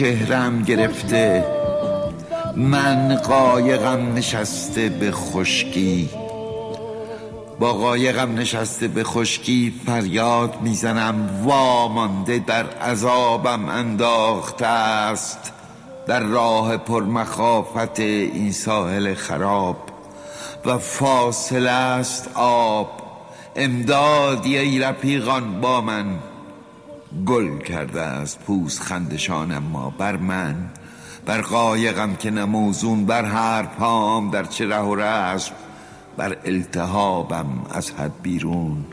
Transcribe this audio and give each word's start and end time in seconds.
چهرم 0.00 0.62
گرفته 0.62 1.44
من 2.56 3.14
قایقم 3.14 4.14
نشسته 4.14 4.88
به 4.88 5.10
خشکی. 5.12 6.10
با 7.58 7.72
قایقم 7.72 8.34
نشسته 8.34 8.88
به 8.88 9.04
خشکی 9.04 9.74
فریاد 9.86 10.60
می‌زنم 10.60 11.42
وامانده 11.44 12.38
در 12.38 12.66
عذابم 12.66 13.68
انداخته 13.68 14.66
است. 14.66 15.52
در 16.06 16.20
راه 16.20 16.76
پرمخافت 16.76 18.00
این 18.00 18.52
ساحل 18.52 19.14
خراب. 19.14 19.76
و 20.64 20.78
فاصله 20.78 21.70
است 21.70 22.30
آب. 22.34 22.90
امدادی 23.56 24.58
ای 24.58 24.78
رفیقان 24.78 25.60
با 25.60 25.80
من. 25.80 26.29
گل 27.26 27.58
کرده 27.58 28.00
است 28.00 28.38
پوست 28.38 28.82
خندشان 28.82 29.52
اما 29.52 29.94
بر 29.98 30.16
من 30.16 30.70
بر 31.26 31.40
قایقم 31.40 32.14
که 32.14 32.30
نموزون 32.30 33.06
بر 33.06 33.24
هر 33.24 33.62
پام 33.62 34.30
در 34.30 34.44
چه 34.44 34.66
ره 34.66 34.80
و 34.80 34.94
رسم 34.94 35.52
بر 36.16 36.36
التهابم 36.44 37.66
از 37.70 37.90
حد 37.90 38.22
بیرون. 38.22 38.84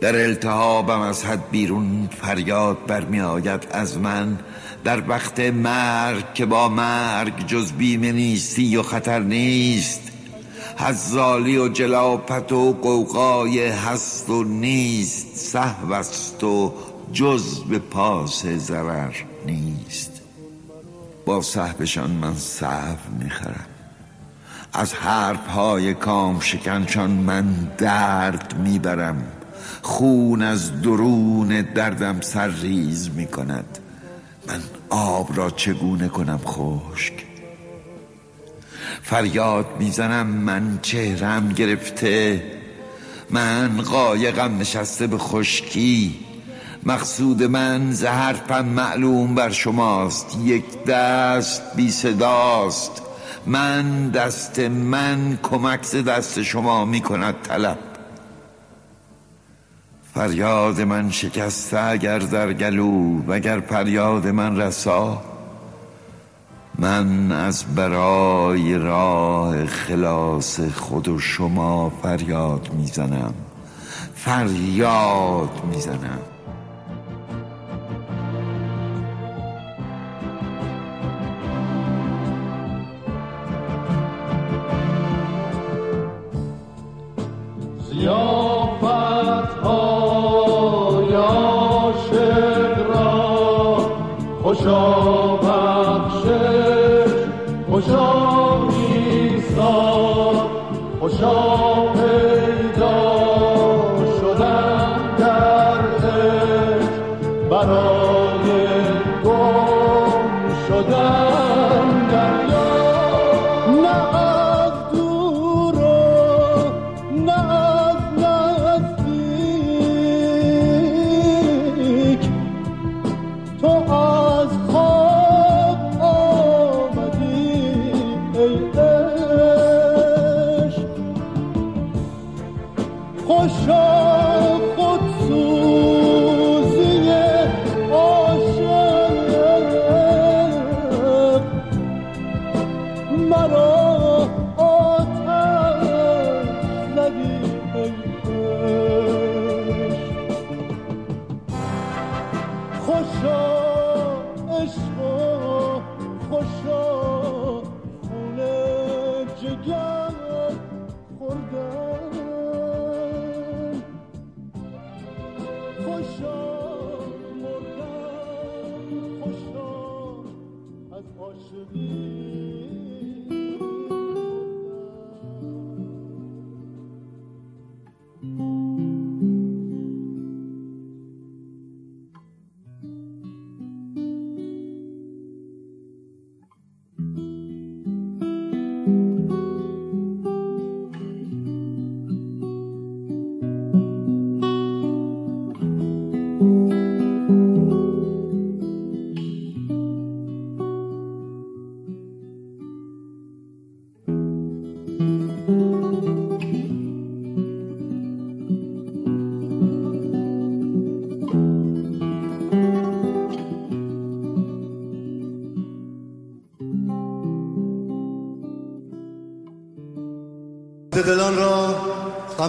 در 0.00 0.16
التهابم 0.16 1.00
از 1.00 1.24
حد 1.24 1.50
بیرون 1.50 2.08
فریاد 2.20 2.86
برمی 2.86 3.20
آید 3.20 3.66
از 3.70 3.98
من. 3.98 4.38
در 4.84 5.08
وقت 5.08 5.40
مرگ 5.40 6.34
که 6.34 6.46
با 6.46 6.68
مرگ 6.68 7.46
جز 7.46 7.72
بیمه 7.72 8.12
نیستی 8.12 8.76
و 8.76 8.82
خطر 8.82 9.18
نیست. 9.18 10.11
حزالی 10.76 11.56
و 11.56 11.68
جلاپت 11.68 12.52
و 12.52 12.72
قوقای 12.72 13.66
هست 13.66 14.30
و 14.30 14.44
نیست 14.44 15.36
صحو 15.36 15.92
است 15.92 16.44
و 16.44 16.72
جز 17.12 17.60
به 17.60 17.78
پاس 17.78 18.46
ضرر 18.46 19.14
نیست. 19.46 20.10
با 21.26 21.42
صحبشان 21.42 22.10
من 22.10 22.36
صحو 22.36 22.96
می‌خرم. 23.18 23.66
از 24.72 24.92
هر 24.92 25.34
پای 25.34 25.94
کام 25.94 26.40
شکنشان 26.40 27.10
من 27.10 27.44
درد 27.78 28.54
می‌برم. 28.58 29.24
خون 29.82 30.42
از 30.42 30.82
درون 30.82 31.62
دردم 31.62 32.20
سرریز 32.20 33.10
می‌کند. 33.10 33.78
من 34.48 34.60
آب 34.90 35.36
را 35.36 35.50
چگونه 35.50 36.08
کنم 36.08 36.40
خشک؟ 36.44 37.31
فریاد 39.02 39.66
می‌زنم 39.78 40.26
من 40.26 40.78
چهرم 40.82 41.48
گرفته. 41.48 42.42
من 43.30 43.82
قایقم 43.82 44.58
نشسته 44.58 45.06
به 45.06 45.18
خشکی. 45.18 46.18
مقصود 46.86 47.42
من 47.42 47.92
زهرپم 47.92 48.64
معلوم 48.64 49.34
بر 49.34 49.50
شماست. 49.50 50.38
یک 50.44 50.84
دست 50.84 51.76
بی 51.76 51.90
صداست. 51.90 53.02
من 53.46 54.10
دست 54.10 54.58
من 54.58 55.38
کمک 55.42 55.82
ز 55.82 55.96
دست 55.96 56.42
شما 56.42 56.84
می 56.84 57.00
کند 57.00 57.34
طلب. 57.42 57.78
فریاد 60.14 60.80
من 60.80 61.10
شکسته 61.10 61.84
اگر 61.84 62.18
در 62.18 62.52
گلو 62.52 63.22
وگر 63.26 63.60
فریاد 63.60 64.26
من 64.26 64.60
رسا. 64.60 65.31
من 66.82 67.32
از 67.32 67.64
برای 67.76 68.78
راه 68.78 69.66
خلاص 69.66 70.60
خود 70.60 71.08
و 71.08 71.18
شما 71.18 71.92
فریاد 72.02 72.70
می‌زنم. 72.72 73.34
فریاد 74.14 75.60
می‌زنم. 75.72 76.18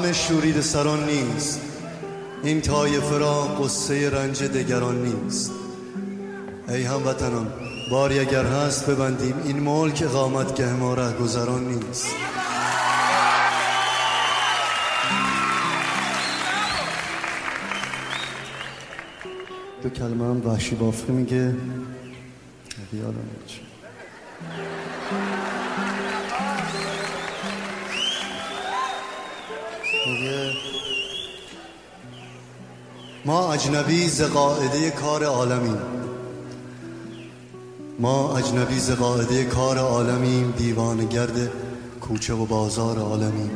غم 0.04 0.12
شورید 0.12 0.62
سران 0.62 1.06
نیست. 1.06 1.62
این 2.44 2.62
طایفه 2.62 3.18
را 3.18 3.44
قصه 3.44 4.10
رنج 4.10 4.44
دگران 4.44 5.06
نیست. 5.06 5.52
ای 6.70 6.84
هموطنان 6.84 7.48
باری 7.92 8.20
اگر 8.20 8.46
هست 8.46 8.90
ببندیم. 8.90 9.36
این 9.46 9.60
ملک 9.60 10.04
اقامت 10.06 10.56
گه 10.56 10.74
ما 10.74 10.94
ره 10.94 11.14
گذران 11.14 11.68
نیست. 11.68 12.08
دو 19.84 19.90
کلمه 19.90 20.26
هم 20.26 20.48
وحشی 20.48 20.76
بافقی 20.76 21.14
میگه. 21.14 21.56
یادم 22.94 23.28
ما 33.26 33.54
اجنبی 33.54 34.08
ز 34.08 34.22
قاعده 34.22 34.90
کار 34.90 35.24
عالمیم. 35.24 35.78
ما 38.00 38.38
اجنبی 38.38 38.80
ز 38.80 38.92
قاعده 38.92 39.44
کار 39.44 39.78
عالمیم 39.78 40.54
گرد 41.12 41.52
کوچه 42.02 42.34
و 42.34 42.46
بازار 42.46 42.98
عالمیم. 42.98 43.52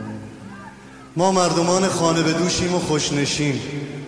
ما 1.18 1.31
مردمان 1.31 1.81
خانه 1.81 2.24
به 2.24 2.34
دوشیم 2.34 2.75
و 2.75 2.80
خوشنشین 2.80 3.56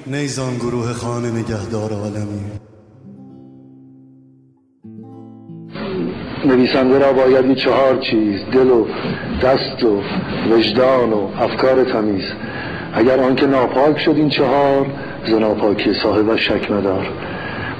نیزان 0.07 0.56
گروه 0.56 0.94
خانه 0.94 1.31
نگهدار 1.31 1.94
عالمیم. 1.94 2.51
نویسنده 6.45 7.00
را 7.00 7.13
باید 7.13 7.45
این 7.45 7.56
چهار 7.56 8.00
چیز 8.11 8.39
دل 8.53 8.69
و 8.69 8.85
دست 9.44 9.83
و 9.83 10.01
وجدان 10.53 11.13
و 11.13 11.29
افکار 11.39 11.94
تمیز. 11.94 12.23
اگر 12.94 13.19
آنکه 13.19 13.45
ناپاک 13.45 14.00
شد 14.00 14.15
این 14.15 14.29
چهار 14.29 14.88
ز 15.29 15.33
ناپاکی 15.33 15.93
صاحب 15.93 16.35
شک 16.35 16.71
مدار. 16.71 17.07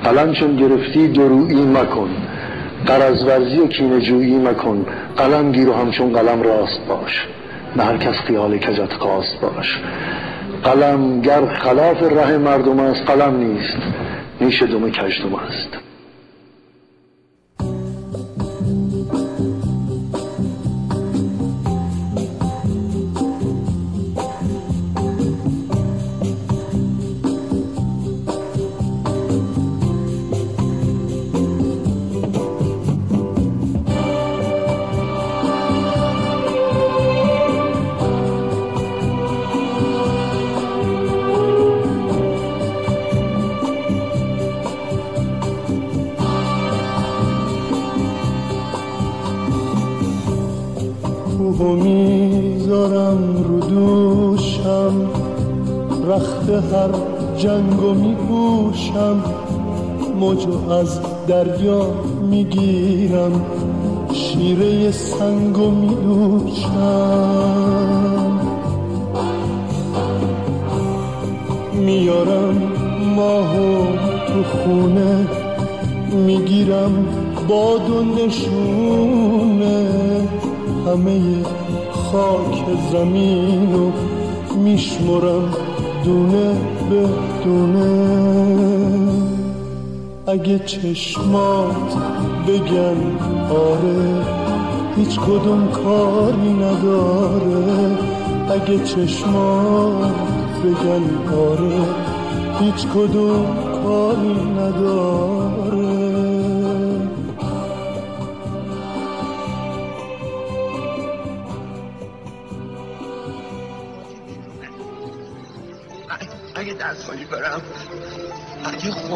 قلم 0.04 0.34
چون 0.34 0.56
گرفتی 0.56 1.08
درویی 1.08 1.66
مکن. 1.66 2.10
قرض 2.86 3.24
ورزی 3.24 3.60
و 3.60 3.68
کینجویی 3.68 4.38
مکن. 4.38 4.86
قلم 5.18 5.52
گیر 5.52 5.70
و 5.70 5.74
همچون 5.74 6.14
قلم 6.14 6.42
راست 6.42 6.80
باش. 6.90 7.28
نه 7.76 7.84
هر 7.84 7.98
کس 7.98 8.16
خیال 8.16 8.58
کجت 8.58 8.94
قاست 8.94 9.42
باش. 9.42 9.80
قلم 10.64 11.22
گر 11.22 11.46
خلاف 11.46 12.04
ره 12.04 12.38
مردم 12.38 12.80
است 12.80 13.02
قلم 13.02 13.36
نیست. 13.38 13.78
نیش 14.42 14.64
دوم 14.64 14.92
کجدم 14.92 15.36
است. 15.36 15.89
هر 57.40 57.46
جنگو 57.46 57.94
میپوشم. 57.94 59.24
موجو 60.20 60.72
از 60.72 61.00
دریا 61.28 61.88
می‌گیرم. 62.30 63.46
شیره 64.14 64.92
سنگو 64.92 65.72
میدوشم 65.72 67.00
میارم 71.74 72.62
ماهو 73.16 73.86
تو 74.28 74.44
خونه. 74.44 75.28
می‌گیرم 76.26 77.06
باد 77.48 77.90
و 77.90 78.04
نشونه. 78.04 79.88
همه 80.86 81.20
خاک 81.92 82.66
زمین 82.92 83.76
و 83.76 83.92
میشمرم. 84.64 85.54
دونه 86.04 86.54
به 86.90 87.10
دونه 87.44 87.90
اگه 90.28 90.60
چشمات 90.60 91.98
بگن 92.48 92.98
آره 93.50 94.26
هیچ 94.96 95.20
کدوم 95.20 95.68
کاری 95.72 96.54
نداره. 96.54 97.98
اگه 98.50 98.84
چشمات 98.84 100.14
بگن 100.64 101.34
آره 101.34 101.82
هیچ 102.60 102.88
کدوم 102.88 103.46
کاری 103.84 104.34
نداره. 104.58 105.99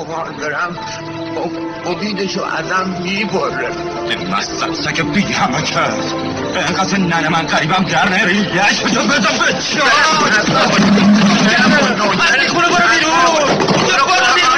اگه 0.03 0.13
خمار 0.13 0.31
برم 0.31 0.77
امیدشو 1.85 2.43
ازم 2.43 2.89
می‌بره. 3.03 3.69
مستم 4.31 4.73
سک 4.73 5.01
بی 5.01 5.21
همه 5.21 5.61
کرد 5.61 5.93
اینقدر 6.55 6.97
ننه 6.97 7.29
من 7.29 7.41
قریبم 7.41 7.83
در 7.83 8.09
نری. 8.09 8.37
یش 8.37 8.77
تو 8.77 9.01
بزا 9.01 9.29
به 9.45 9.53
چه 9.59 9.83
من 9.83 9.91
خونه 12.47 12.67
برو 12.67 12.87
بیرون. 12.91 13.13
برو 13.83 14.05
برو 14.05 14.33
بیرون. 14.35 14.53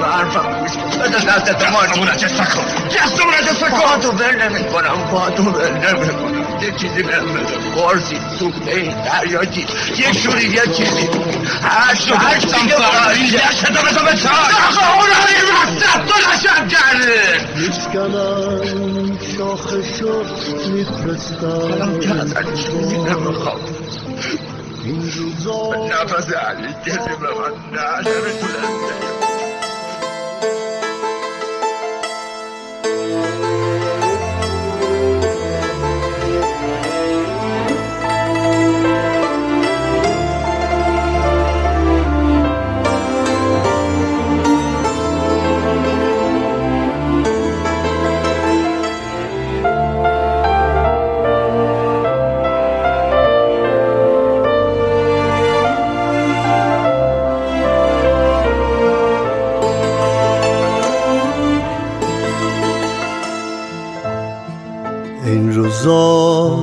به 0.00 0.08
حرفم 0.08 0.60
گوش 0.60 0.70
بده 0.76 1.18
دستت 1.18 1.72
مانمونه 1.72 2.16
چه 2.16 2.28
سکن 2.28 2.64
دستمونه 2.96 3.36
چه 3.36 3.54
سکن 3.54 3.78
با 3.78 3.96
تو 3.96 4.12
بر 4.12 4.48
نمی 4.48 4.64
کنم 4.64 5.10
با 5.12 5.30
تو 5.30 5.42
بر 5.42 5.70
نمی 5.70 6.08
کنم 6.08 6.31
یه 6.62 6.72
چیزی 6.72 7.02
بهم 7.02 7.32
بده. 7.32 7.56
قرصی 7.74 8.16
سوخته 8.38 8.94
دریاچی. 9.04 9.66
یه 9.98 10.12
شوری 10.12 10.44
یه 10.44 10.66
چیزی. 10.66 11.08
هشت 11.62 12.12
و 12.12 12.16
هشت 12.16 12.54
دیگه 12.60 12.74
برای 12.76 13.20
یه 13.20 13.52
شده 13.52 13.80
بزا 13.82 14.02
به 14.04 14.14
چای. 14.14 14.32
اون 14.98 15.06
رو 15.06 15.52
رفتت 15.52 16.06
تو 16.06 16.14
نشد 16.32 16.68
کرده. 16.68 17.46
میشکنم 17.56 19.18
شاخشو 19.36 20.24
میفرستم. 20.74 22.00
که 22.00 22.10
از 22.20 22.32
علی 22.32 22.56
چیزی 22.56 22.96
نمی‌خوام 22.98 23.60
این 24.84 25.12
روزا 25.16 25.86
نفس 25.86 26.32
علی 26.32 26.74
کسی 26.86 26.98
به 26.98 27.28
من 27.28 27.52
نه 27.72 27.96
نمی‌تونه 27.98 29.21
روزا 65.82 66.58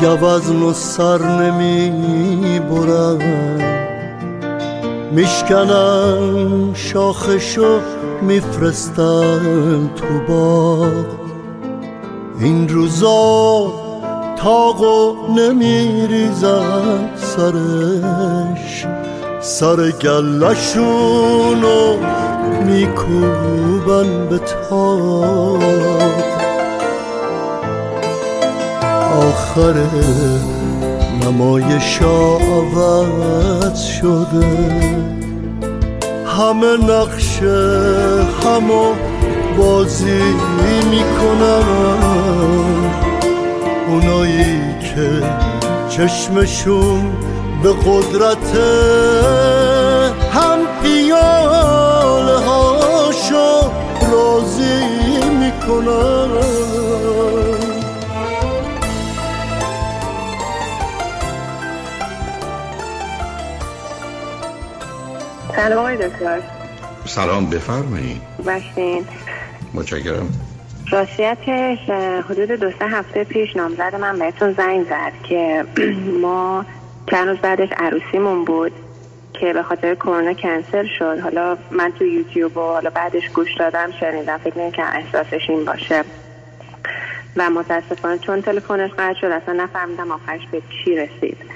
گوزن 0.00 0.62
و 0.62 0.72
سر 0.72 1.18
نمی 1.18 2.60
برم. 2.60 3.18
میشکنم 5.12 6.74
شاخشو 6.74 7.80
میفرستم 8.22 9.90
تو 9.96 10.06
باغ. 10.28 11.06
این 12.40 12.68
روزا 12.68 13.72
تاقو 14.36 15.14
نمیریزم 15.36 17.08
سرش. 17.16 18.86
سر 19.40 19.90
گلشونو 19.90 21.96
میکوبن 22.66 24.28
به 24.28 24.38
تاق. 24.38 26.29
آخر 29.30 29.74
نمایش 31.24 32.02
عوض 32.02 33.84
شده. 33.84 34.46
همه 36.26 36.76
نقشه 36.76 37.68
همو 38.44 38.86
بازی 39.58 40.22
می‌کنن. 40.90 41.64
اونایی 43.88 44.60
که 44.80 45.08
چشمشون 45.88 47.00
به 47.62 47.72
قدرت 47.72 48.56
هم 50.32 50.58
پیاله 50.82 52.38
هاشو 52.38 53.70
راضی 54.12 54.84
می‌کنن. 55.40 56.79
سلام 65.60 65.78
آقای 65.78 65.96
دکتر. 65.96 66.40
سلام 67.04 67.50
بفرمایید. 67.50 68.22
باشین 68.44 69.04
متشکرم. 69.74 70.28
راستیتش 70.90 71.78
حدود 72.30 72.48
دو 72.48 72.70
سه 72.70 72.86
هفته 72.86 73.24
پیش 73.24 73.56
نامزد 73.56 73.94
من 73.94 74.18
بهتون 74.18 74.52
زنگ 74.52 74.86
زد 74.86 75.12
که 75.28 75.64
ما 76.22 76.66
چند 77.10 77.28
روز 77.28 77.38
بعدش 77.38 77.68
عروسیمون 77.76 78.44
بود 78.44 78.72
که 79.32 79.52
به 79.52 79.62
خاطر 79.62 79.94
کرونا 79.94 80.32
کنسل 80.34 80.86
شد. 80.98 81.20
حالا 81.20 81.56
من 81.70 81.92
تو 81.98 82.04
یوتیوب 82.04 82.56
و 82.56 82.60
حالا 82.60 82.90
بعدش 82.90 83.28
گوش 83.28 83.54
دادم 83.58 83.90
شنیدم 84.00 84.38
فکر 84.38 84.58
نمی 84.58 84.72
که 84.72 84.82
احساسش 84.82 85.50
این 85.50 85.64
باشه. 85.64 86.04
و 87.36 87.50
متاسفانه 87.50 88.18
چون 88.18 88.42
تلفنش 88.42 88.90
قطع 88.90 89.20
شد 89.20 89.26
اصلا 89.26 89.54
نفهمیدم 89.54 90.10
آخرش 90.10 90.42
به 90.52 90.62
چی 90.84 90.96
رسید. 90.96 91.49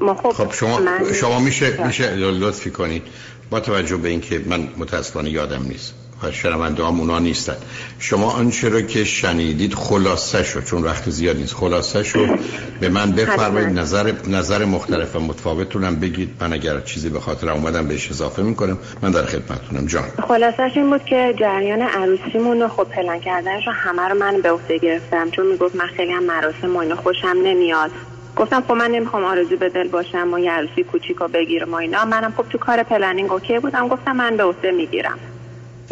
ما 0.00 0.14
خب, 0.14 0.30
خب 0.30 0.52
شما 0.52 0.80
شما 1.14 1.38
میشه 1.38 1.86
میشه 1.86 2.14
لطفی 2.14 2.70
کنید. 2.70 3.02
با 3.50 3.60
توجه 3.60 3.96
به 3.96 4.08
اینکه 4.08 4.40
من 4.46 4.68
متاسفانه 4.78 5.30
یادم 5.30 5.62
نیست. 5.62 5.94
و 6.22 6.30
شنونده 6.30 6.84
هم 6.84 7.00
اونا 7.00 7.18
نیستن. 7.18 7.56
شما 7.98 8.30
آنچه 8.30 8.68
رو 8.68 8.80
که 8.80 9.04
شنیدید 9.04 9.74
خلاصه 9.74 10.42
شو 10.42 10.60
چون 10.60 10.82
وقت 10.82 11.10
زیاد 11.10 11.36
نیست. 11.36 11.54
خلاصه 11.54 12.02
شو 12.02 12.36
به 12.80 12.88
من 12.88 13.12
بفرمایید 13.18 13.78
نظر 13.78 14.12
نظر 14.28 14.64
مختلف 14.64 15.16
و 15.16 15.20
متفاوتونم 15.20 15.96
بگید. 15.96 16.30
من 16.40 16.52
اگر 16.52 16.80
چیزی 16.80 17.08
به 17.08 17.20
خاطر 17.20 17.50
اومدم 17.50 17.88
بهش 17.88 18.10
اضافه 18.10 18.42
می‌کنم 18.42 18.78
من 19.02 19.10
در 19.10 19.24
خدمتتونم. 19.24 19.86
جان. 19.86 20.04
خلاصش 20.28 20.70
این 20.74 20.90
بود 20.90 21.04
که 21.04 21.34
جریان 21.40 21.82
عروسیمون 21.82 22.60
رو 22.60 22.68
خب 22.68 22.84
پلن 22.84 23.20
کردنش 23.20 23.66
رو 23.66 23.72
همه 23.72 24.02
رو 24.02 24.18
من 24.18 24.40
به 24.40 24.50
عهده 24.50 24.78
گرفتم. 24.78 25.30
چون 25.30 25.46
می‌گفت 25.46 25.76
من 25.76 25.86
خیلی 25.86 26.12
هم 26.12 26.24
مراسم 26.24 26.76
و 26.76 26.94
خوشم 26.94 27.36
نمیاد. 27.44 27.90
گفتم 28.36 28.60
خب 28.60 28.72
من 28.72 28.90
نمی‌خوام 28.90 29.24
آرزو 29.24 29.56
به 29.56 29.68
دل 29.68 29.88
باشم 29.88 30.32
و 30.32 30.38
یه 30.38 30.50
عروسی 30.50 30.84
کوچیکو 30.84 31.28
بگیرم 31.28 31.72
و 31.72 31.74
اینا. 31.74 32.04
منم 32.04 32.34
خب 32.36 32.44
تو 32.50 32.58
کار 32.58 32.82
planning 32.82 33.32
okay 33.32 33.58
بودم. 33.58 33.88
گفتم 33.88 34.16
من 34.16 34.36
به 34.36 34.44
عهده 34.44 34.70
می‌گیرم. 34.70 35.18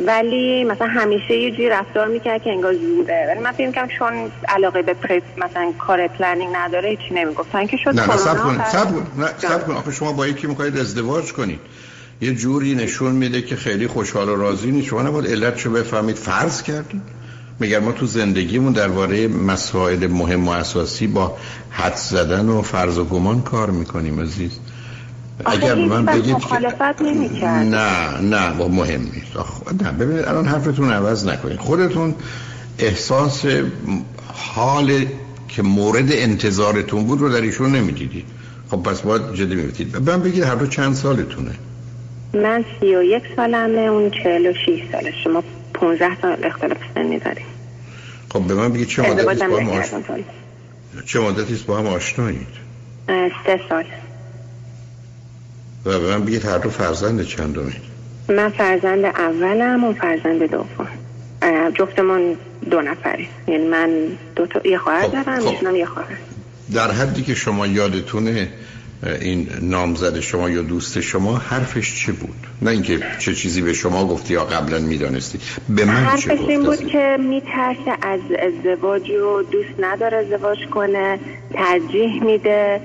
ولی 0.06 0.64
مثلا 0.64 0.87
همیشه 0.87 1.34
یه 1.34 1.50
جوری 1.50 1.68
رفتار 1.68 2.08
می‌کرد 2.08 2.42
که 2.42 2.50
انگار 2.50 2.75
زوده. 2.75 3.26
ولی 3.30 3.40
من 3.40 3.52
فکر 3.52 3.72
کنم 3.72 3.88
چون 3.99 4.30
علاقه 4.49 4.82
به 4.82 4.94
prep 4.94 5.23
مثلا 5.37 5.72
کار 5.78 6.08
planning 6.09 6.56
نداره 6.56 6.88
هیچی 6.88 7.14
نمی‌گفت. 7.14 7.54
اینکه 7.54 7.76
شد 7.76 7.90
نه 7.94 8.16
صبر 8.16 8.37
کن 8.38 8.64
صبر 8.64 8.92
کن. 8.92 9.26
صبر 9.38 9.66
کن. 9.66 9.72
آخه 9.72 9.92
شما 9.92 10.12
با 10.12 10.26
یکی 10.26 10.46
می‌خواید 10.46 10.78
ازدواج 10.78 11.32
کنید 11.32 11.61
یه 12.20 12.34
جوری 12.34 12.75
نشون 12.75 13.12
میده 13.12 13.42
که 13.42 13.56
خیلی 13.56 13.87
خوشحال 13.87 14.28
و 14.28 14.37
راضی 14.37 14.70
نیست. 14.70 14.87
شما 14.87 15.02
نباید 15.02 15.26
علتشو 15.26 15.70
بفهمید. 15.70 16.16
فرض 16.16 16.62
کردید. 16.62 17.02
میگم 17.61 17.78
ما 17.78 17.92
تو 17.92 18.06
زندگیمون 18.06 18.73
درباره 18.73 19.28
مسائل 19.28 20.06
مهم 20.06 20.49
و 20.49 20.50
اساسی 20.50 21.06
با 21.06 21.37
حد 21.71 21.97
زدن 21.97 22.49
و 22.49 22.62
فرض 22.62 22.99
و 22.99 23.04
گمان 23.04 23.42
کار 23.42 23.71
می‌کنیم 23.71 24.21
عزیز. 24.21 24.59
اگر 25.44 25.75
من 25.75 26.04
بگید 26.04 26.38
که 26.38 27.47
نه 27.47 28.21
نه 28.21 28.54
با 28.59 28.68
مهم 28.68 29.00
نیست. 29.00 29.37
نه 29.82 29.92
ببینید 29.92 30.25
الان 30.25 30.47
حرفتون 30.47 30.92
عوض 30.92 31.26
نکنید. 31.26 31.59
خودتون 31.59 32.14
احساس 32.78 33.44
حال 34.35 35.04
که 35.49 35.62
مورد 35.62 36.12
انتظارتون 36.12 37.04
بود 37.04 37.21
رو 37.21 37.28
در 37.28 37.40
ایشون 37.40 37.73
نمی‌دیدید. 37.73 38.25
خب 38.71 38.82
پس 38.82 39.00
باید 39.00 39.35
جدی 39.35 39.54
میبتید 39.54 40.11
من 40.11 40.23
بگید 40.23 40.42
هر 40.42 40.54
دو 40.54 40.66
چند 40.66 40.94
سالتونه؟ 40.94 41.50
من 42.35 42.64
سی 42.80 42.97
و 42.97 43.02
یک 43.02 43.23
سالمه 43.37 43.80
اون 43.80 44.11
چهل 44.11 44.47
و 44.47 44.52
شیش 44.66 44.80
ساله. 44.92 45.12
شما 45.25 45.42
پونزه 45.82 46.20
سال 46.22 46.44
اختلاف 46.44 46.78
سنی 46.94 47.18
داریم 47.18 47.46
خب 48.32 48.40
به 48.40 48.54
من 48.54 48.72
بگید 48.72 48.88
چه 48.88 49.02
مدتی 49.02 49.46
با 49.46 49.56
هم 49.56 49.68
آشنا 49.68 50.02
چه 51.06 51.20
مدتی 51.20 51.64
با 51.66 51.78
هم 51.78 51.86
آشنایید؟ 51.86 52.46
سه 53.46 53.60
سال. 53.68 53.84
و 55.84 55.98
به 55.98 55.98
من 55.98 56.24
بگید 56.24 56.44
هر 56.44 56.58
دو 56.58 56.70
فرزند 56.70 57.22
چند 57.22 57.52
دومید 57.52 57.82
من 58.28 58.48
فرزند 58.48 59.04
اولم 59.04 59.84
و 59.84 59.92
فرزند 59.92 60.42
دوم. 60.42 60.88
جفتمون 61.74 62.36
دو 62.70 62.80
نفری 62.80 63.28
یعنی 63.48 63.66
من 63.68 63.90
دو 64.36 64.46
تا 64.46 64.60
یه 64.64 64.78
خواهر 64.78 65.02
خب، 65.02 65.12
دارم 65.12 65.40
خب. 65.40 65.74
یه 65.74 65.86
خواهر. 65.86 66.18
در 66.74 66.90
حدی 66.90 67.22
که 67.22 67.34
شما 67.34 67.66
یادتونه 67.66 68.48
این 69.02 69.49
نامزد 69.62 70.21
شما 70.21 70.50
یا 70.50 70.62
دوست 70.62 71.00
شما 71.00 71.37
حرفش 71.37 72.04
چه 72.06 72.12
بود؟ 72.12 72.37
نه 72.62 72.71
اینکه 72.71 73.00
چه 73.18 73.35
چیزی 73.35 73.62
به 73.62 73.73
شما 73.73 74.06
گفتی 74.06 74.35
یا 74.35 74.44
قبلا 74.44 74.78
می‌دانستی. 74.78 75.38
به 75.68 75.85
من 75.85 75.92
حرفش 75.92 76.25
چه 76.25 76.32
این 76.32 76.62
بود 76.62 76.87
که 76.87 77.16
میترسه 77.21 77.97
از 78.02 78.21
ازدواج 78.38 79.11
و 79.11 79.42
دوست 79.42 79.75
نداره 79.80 80.16
ازدواج 80.16 80.59
کنه 80.71 81.18
ترجیح 81.54 82.25
میده 82.25 82.80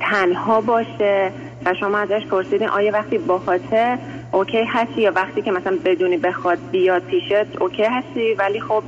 تنها 0.00 0.60
باشه 0.60 1.32
و 1.64 1.74
شما 1.80 1.98
ازش 1.98 2.26
پرسیدین 2.30 2.68
آیا 2.68 2.92
وقتی 2.92 3.18
با 3.18 3.38
خاطر 3.38 3.98
اوکی 4.32 4.64
هستی 4.68 5.02
یا 5.02 5.12
وقتی 5.12 5.42
که 5.42 5.50
مثلا 5.50 5.78
بدونی 5.84 6.16
بخواد 6.16 6.58
بیاد 6.70 7.02
پیشت 7.02 7.60
اوکی 7.60 7.82
هستی؟ 7.84 8.34
ولی 8.38 8.60
خب 8.60 8.82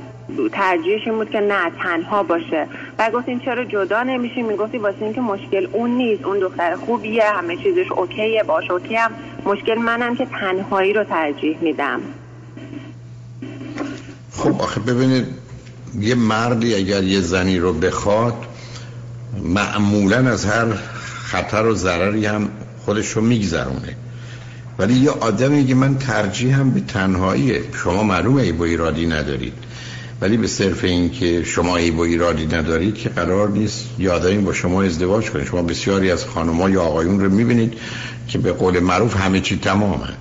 ترجیحش 0.51 1.07
این 1.07 1.15
بود 1.15 1.29
که 1.29 1.39
نه 1.39 1.71
تنها 1.83 2.23
باشه. 2.23 2.67
و 2.99 3.11
گفتیم 3.11 3.39
چرا 3.39 3.65
جدا 3.65 4.03
نمیشی 4.03 4.41
می‌گفتی 4.41 4.77
واسه 4.77 5.01
اینکه 5.01 5.21
مشکل 5.21 5.67
اون 5.71 5.89
نیست 5.89 6.23
اون 6.23 6.39
دختر 6.39 6.75
خوبیه 6.75 7.23
همه 7.23 7.57
چیزش 7.57 7.91
اوکیه 7.91 8.43
باش 8.47 8.71
اوکی 8.71 8.95
هم 8.95 9.11
مشکل 9.45 9.75
منم 9.75 10.15
که 10.15 10.25
تنهایی 10.25 10.93
رو 10.93 11.03
ترجیح 11.03 11.57
میدم. 11.61 12.01
خب 14.31 14.61
آخه 14.61 14.79
ببینید 14.79 15.27
یه 15.99 16.15
مردی 16.15 16.75
اگر 16.75 17.03
یه 17.03 17.19
زنی 17.19 17.59
رو 17.59 17.73
بخواد 17.73 18.33
معمولا 19.43 20.17
از 20.17 20.45
هر 20.45 20.73
خطر 21.23 21.65
و 21.65 21.75
ضرری 21.75 22.25
هم 22.25 22.49
خودش 22.85 23.09
رو 23.09 23.21
میگذرونه. 23.21 23.95
ولی 24.79 24.93
یه 24.93 25.09
آدمی 25.09 25.65
که 25.65 25.75
من 25.75 25.97
ترجیح 25.97 26.59
هم 26.59 26.71
به 26.71 26.79
تنهاییه 26.79 27.63
شما 27.83 28.03
معلومه 28.03 28.41
ای 28.41 28.51
با 28.51 28.65
ایرادی 28.65 29.07
ندارید. 29.07 29.53
ولی 30.21 30.37
به 30.37 30.47
صرف 30.47 30.83
این 30.83 31.11
که 31.11 31.43
شما 31.43 31.77
ای 31.77 31.91
با 31.91 32.03
ایرادی 32.03 32.45
ندارید 32.45 32.95
که 32.95 33.09
قرار 33.09 33.49
نیست 33.49 33.85
یادایی 33.99 34.37
با 34.37 34.53
شما 34.53 34.83
ازدواج 34.83 35.29
کنید. 35.29 35.45
شما 35.45 35.61
بسیاری 35.61 36.11
از 36.11 36.25
خانم‌ها 36.25 36.69
یا 36.69 36.81
آقایون 36.81 37.19
رو 37.19 37.29
می‌بینید 37.29 37.73
که 38.27 38.37
به 38.37 38.51
قول 38.51 38.79
معروف 38.79 39.17
همه 39.17 39.39
چی 39.39 39.59
تمامن. 39.59 40.13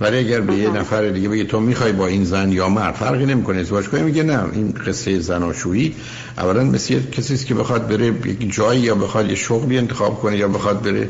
ولی 0.00 0.18
اگر 0.18 0.40
به 0.40 0.54
یه 0.54 0.70
نفر 0.70 1.08
دیگه 1.08 1.28
بگه 1.28 1.44
تو 1.44 1.60
می‌خوای 1.60 1.92
با 1.92 2.06
این 2.06 2.24
زن 2.24 2.52
یا 2.52 2.68
مرد 2.68 2.94
فرقی 2.94 3.26
نمی‌کنه 3.26 3.58
ازدواج 3.58 3.88
کنی؟ 3.88 4.02
میگه 4.02 4.22
نه. 4.22 4.44
این 4.52 4.74
قصه 4.86 5.20
زناشویی 5.20 5.94
اولا 6.38 6.64
مثل 6.64 7.00
کسی 7.12 7.36
که 7.36 7.54
بخواد 7.54 7.88
بره 7.88 8.06
یک 8.06 8.54
جایی 8.54 8.80
یا 8.80 8.94
بخواد 8.94 9.28
یه 9.28 9.34
شغلی 9.34 9.78
انتخاب 9.78 10.20
کنه 10.20 10.36
یا 10.36 10.48
بخواد 10.48 10.82
بره 10.82 11.08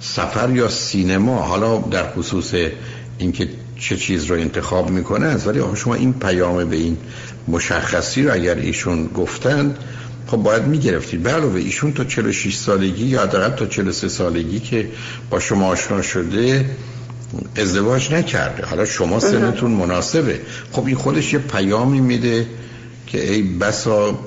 سفر 0.00 0.50
یا 0.50 0.68
سینما 0.68 1.42
حالا 1.42 1.78
در 1.78 2.10
خصوص 2.10 2.54
اینکه 3.18 3.48
چه 3.78 3.96
چیز 3.96 4.24
رو 4.24 4.36
انتخاب 4.36 4.90
می‌کنه 4.90 5.26
است 5.26 5.46
ولی 5.46 5.60
شما 5.74 5.94
این 5.94 6.12
پیام 6.12 6.64
به 6.64 6.76
این 6.76 6.96
مشخصی 7.48 8.22
رو 8.22 8.34
اگر 8.34 8.54
ایشون 8.54 9.06
گفتن 9.06 9.76
خب 10.26 10.36
باید 10.36 10.62
می‌گرفتید. 10.62 11.22
به 11.22 11.30
علاوه 11.30 11.60
ایشون 11.60 11.92
تا 11.92 12.04
46 12.04 12.56
سالگی 12.56 13.04
یا 13.04 13.22
حداقل 13.22 13.56
تا 13.56 13.66
43 13.66 14.08
سالگی 14.08 14.60
که 14.60 14.88
با 15.30 15.40
شما 15.40 15.66
آشنا 15.66 16.02
شده 16.02 16.70
ازدواج 17.56 18.12
نکرده. 18.12 18.66
حالا 18.66 18.84
شما 18.84 19.20
سنتون 19.20 19.70
مناسبه. 19.70 20.40
خب 20.72 20.86
این 20.86 20.96
خودش 20.96 21.32
یه 21.32 21.38
پیامی 21.38 22.00
میده 22.00 22.46
که 23.06 23.32
ای 23.32 23.42
بسا 23.42 24.18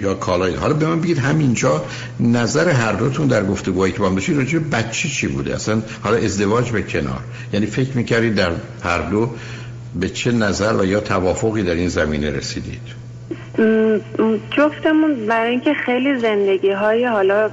یا 0.00 0.14
کالای 0.14 0.54
حالا 0.54 0.74
به 0.74 0.86
من 0.86 1.00
بگید 1.00 1.18
همینجا 1.18 1.84
نظر 2.20 2.68
هر 2.68 2.92
دوتون 2.92 3.26
در 3.26 3.44
گفتگوهایی 3.44 3.92
که 3.92 3.98
با 3.98 4.08
هم 4.08 4.14
داشتید 4.14 4.36
راجع 4.36 4.58
بچه 4.58 5.08
چی 5.08 5.26
بوده؟ 5.26 5.54
اصلا 5.54 5.82
حالا 6.02 6.16
ازدواج 6.16 6.70
به 6.70 6.82
کنار. 6.82 7.20
یعنی 7.52 7.66
فکر 7.66 7.96
می‌کردید 7.96 8.34
در 8.34 8.50
هر 8.82 8.98
دو 9.10 9.30
به 10.00 10.08
چه 10.08 10.32
نظر 10.32 10.76
و 10.76 10.84
یا 10.84 11.00
توافقی 11.00 11.62
در 11.62 11.74
این 11.74 11.88
زمینه 11.88 12.30
رسیدید؟ 12.30 13.06
جفتمون 14.50 15.26
برای 15.26 15.50
اینکه 15.50 15.74
خیلی 15.74 16.18
زندگی 16.18 16.70
های 16.70 17.04
حالا 17.04 17.50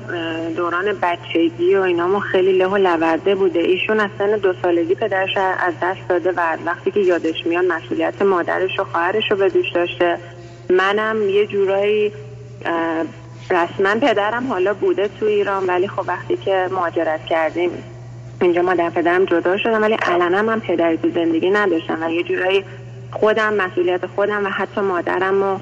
دوران 0.55 0.85
بچگی 1.01 1.75
و 1.75 1.81
اینا 1.81 2.19
خیلی 2.19 2.57
له 2.57 2.67
و 2.67 2.77
لورده 2.77 3.35
بوده 3.35 3.59
ایشون 3.59 3.99
از 3.99 4.09
سن 4.17 4.37
دو 4.37 4.53
سالگی 4.61 4.95
پدرش 4.95 5.37
از 5.37 5.73
دست 5.81 6.09
داده 6.09 6.31
و 6.31 6.57
وقتی 6.65 6.91
که 6.91 6.99
یادش 6.99 7.45
میاد 7.45 7.65
مسئولیت 7.65 8.21
مادرش 8.21 8.79
و 8.79 8.83
خواهرش 8.83 9.31
رو 9.31 9.37
به 9.37 9.49
دوش 9.49 9.71
داشته. 9.75 10.17
منم 10.69 11.29
یه 11.29 11.47
جورایی 11.47 12.11
رسما 13.49 13.95
پدرم 14.01 14.47
حالا 14.47 14.73
بوده 14.73 15.09
تو 15.19 15.25
ایران 15.25 15.65
ولی 15.65 15.87
خب 15.87 16.03
وقتی 16.07 16.37
که 16.37 16.69
مهاجرت 16.71 17.25
کردیم 17.25 17.71
اینجا 18.41 18.61
مادر 18.61 18.89
پدرم 18.89 19.25
جدا 19.25 19.57
شدم 19.57 19.81
ولی 19.81 19.93
علنا 19.93 20.41
من 20.41 20.59
پدری 20.59 20.97
تو 20.97 21.09
زندگی 21.09 21.49
نداشتم 21.49 22.03
و 22.03 22.09
یه 22.09 22.23
جورایی 22.23 22.65
خودم 23.11 23.53
مسئولیت 23.53 24.05
خودم 24.05 24.45
و 24.45 24.49
حتی 24.49 24.81
مادرم 24.81 25.43
و 25.43 25.59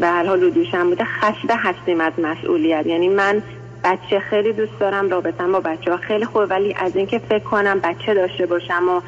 به 0.00 0.06
هر 0.06 0.26
حال 0.26 0.50
دوشم 0.50 0.88
بوده 0.88 1.04
خسته 1.04 1.54
هستیم 1.56 2.00
از 2.00 2.12
مسئولیت. 2.18 2.86
یعنی 2.86 3.08
من 3.08 3.42
بچه 3.84 4.20
خیلی 4.20 4.52
دوست 4.52 4.78
دارم 4.80 5.10
رابطم 5.10 5.52
با 5.52 5.60
بچه 5.60 5.90
ها 5.90 5.96
خیلی 5.96 6.24
خوب 6.24 6.42
ولی 6.50 6.74
از 6.74 6.96
اینکه 6.96 7.18
فکر 7.18 7.44
کنم 7.44 7.80
بچه 7.80 8.14
داشته 8.14 8.46
باشم 8.46 8.88
و 8.88 9.00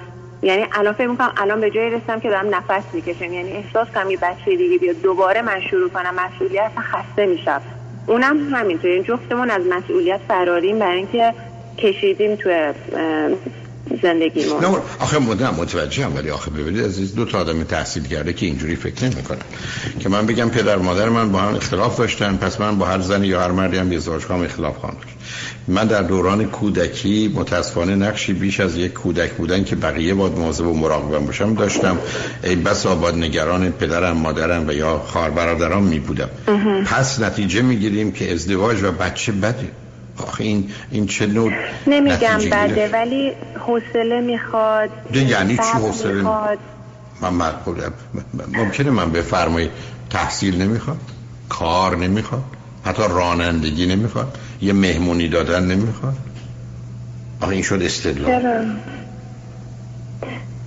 یعنی 0.42 0.66
الان 0.72 0.92
فکر 0.92 1.06
می‌کنم 1.06 1.32
الان 1.36 1.60
به 1.60 1.70
جایی 1.70 1.90
رسیدم 1.90 2.20
که 2.20 2.28
دارم 2.28 2.54
نفس 2.54 2.84
می‌کشم. 2.92 3.32
یعنی 3.32 3.52
احساس 3.52 3.88
کنم 3.88 4.10
یه 4.10 4.16
بچه 4.16 4.56
دیگه 4.56 4.78
بیاد. 4.78 4.96
دوباره 5.02 5.42
من 5.42 5.60
شروع 5.60 5.88
کنم 5.88 6.14
مسئولیت 6.14 6.70
خسته 6.78 7.26
میشم. 7.26 7.60
اونم 8.06 8.54
همینطور 8.54 8.90
این 8.90 9.02
جفتمون 9.02 9.50
از 9.50 9.62
مسئولیت 9.66 10.20
فراریم 10.28 10.78
برای 10.78 10.96
اینکه 10.96 11.34
کشیدیم 11.78 12.34
تو 12.36 12.72
زندگی 14.02 14.44
نه 14.44 14.76
آخه 14.98 15.18
مدام 15.18 15.54
متوجه 15.54 16.04
هم 16.04 16.16
ولی 16.16 16.30
آخه 16.30 16.50
ببینید 16.50 16.84
از 16.84 17.14
دو 17.14 17.24
تا 17.24 17.38
آدم 17.38 17.64
تحصیل 17.64 18.02
کرده 18.02 18.32
که 18.32 18.46
اینجوری 18.46 18.76
فکر 18.76 19.04
نمی 19.04 19.22
کنن 19.22 19.38
که 20.00 20.08
من 20.08 20.26
بگم 20.26 20.48
پدر 20.48 20.76
مادر 20.76 21.08
من 21.08 21.32
با 21.32 21.38
هم 21.38 21.54
اختلاف 21.54 21.98
داشتن 21.98 22.36
پس 22.36 22.60
من 22.60 22.78
با 22.78 22.86
هر 22.86 23.00
زنی 23.00 23.26
یا 23.26 23.40
هر 23.40 23.50
مردی 23.50 23.76
هم 23.76 23.92
ازدواج 23.92 24.22
کنم 24.22 24.42
اختلاف 24.42 24.76
خواهم 24.76 24.94
داشت. 24.94 25.16
من 25.68 25.86
در 25.86 26.02
دوران 26.02 26.44
کودکی 26.44 27.32
متاسفانه 27.34 27.94
نقشی 27.94 28.32
بیش 28.32 28.60
از 28.60 28.76
یک 28.76 28.92
کودک 28.92 29.32
بودن 29.32 29.64
که 29.64 29.76
بقیه 29.76 30.14
باید 30.14 30.38
مواظب 30.38 30.66
و 30.66 30.74
مراقبم 30.74 31.26
باشم 31.26 31.54
داشتم. 31.54 31.98
ای 32.44 32.56
بس 32.56 32.86
آباد 32.86 33.14
نگران 33.14 33.70
پدرم 33.70 34.16
مادرم 34.16 34.68
و 34.68 34.72
یا 34.72 34.98
خواهر 34.98 35.30
برادرام 35.30 35.82
می 35.82 35.98
بودم 35.98 36.28
پس 36.86 37.20
نتیجه 37.20 37.62
می‌گیریم 37.62 38.12
که 38.12 38.32
ازدواج 38.32 38.82
و 38.82 38.92
بچه 38.92 39.32
بده. 39.32 39.68
آخه 40.20 40.44
این 40.44 40.70
این 40.90 41.06
چه 41.06 41.26
نوع 41.26 41.52
نمیگم 41.86 42.38
بده 42.52 42.88
ولی 42.92 43.32
حوصله 43.58 44.20
می‌خواد 44.20 44.90
یعنی 45.14 45.56
چی 45.56 45.62
حوصله 45.62 46.12
می‌خواد؟ 46.12 46.58
من 47.22 47.52
ممکنه 48.52 48.90
من 48.90 49.12
بفرمایید 49.12 49.70
تحصیل 50.10 50.62
نمی‌خواد 50.62 50.98
کار 51.48 51.96
نمی‌خواد 51.96 52.44
حتی 52.84 53.02
رانندگی 53.10 53.86
نمی‌خواد 53.86 54.38
یه 54.62 54.72
مهمونی 54.72 55.28
دادن 55.28 55.66
نمی‌خواد؟ 55.66 56.16
آخه 57.40 57.52
این 57.52 57.62
شد 57.62 57.82
استدلال. 57.82 58.42
چرا؟ 58.42 58.64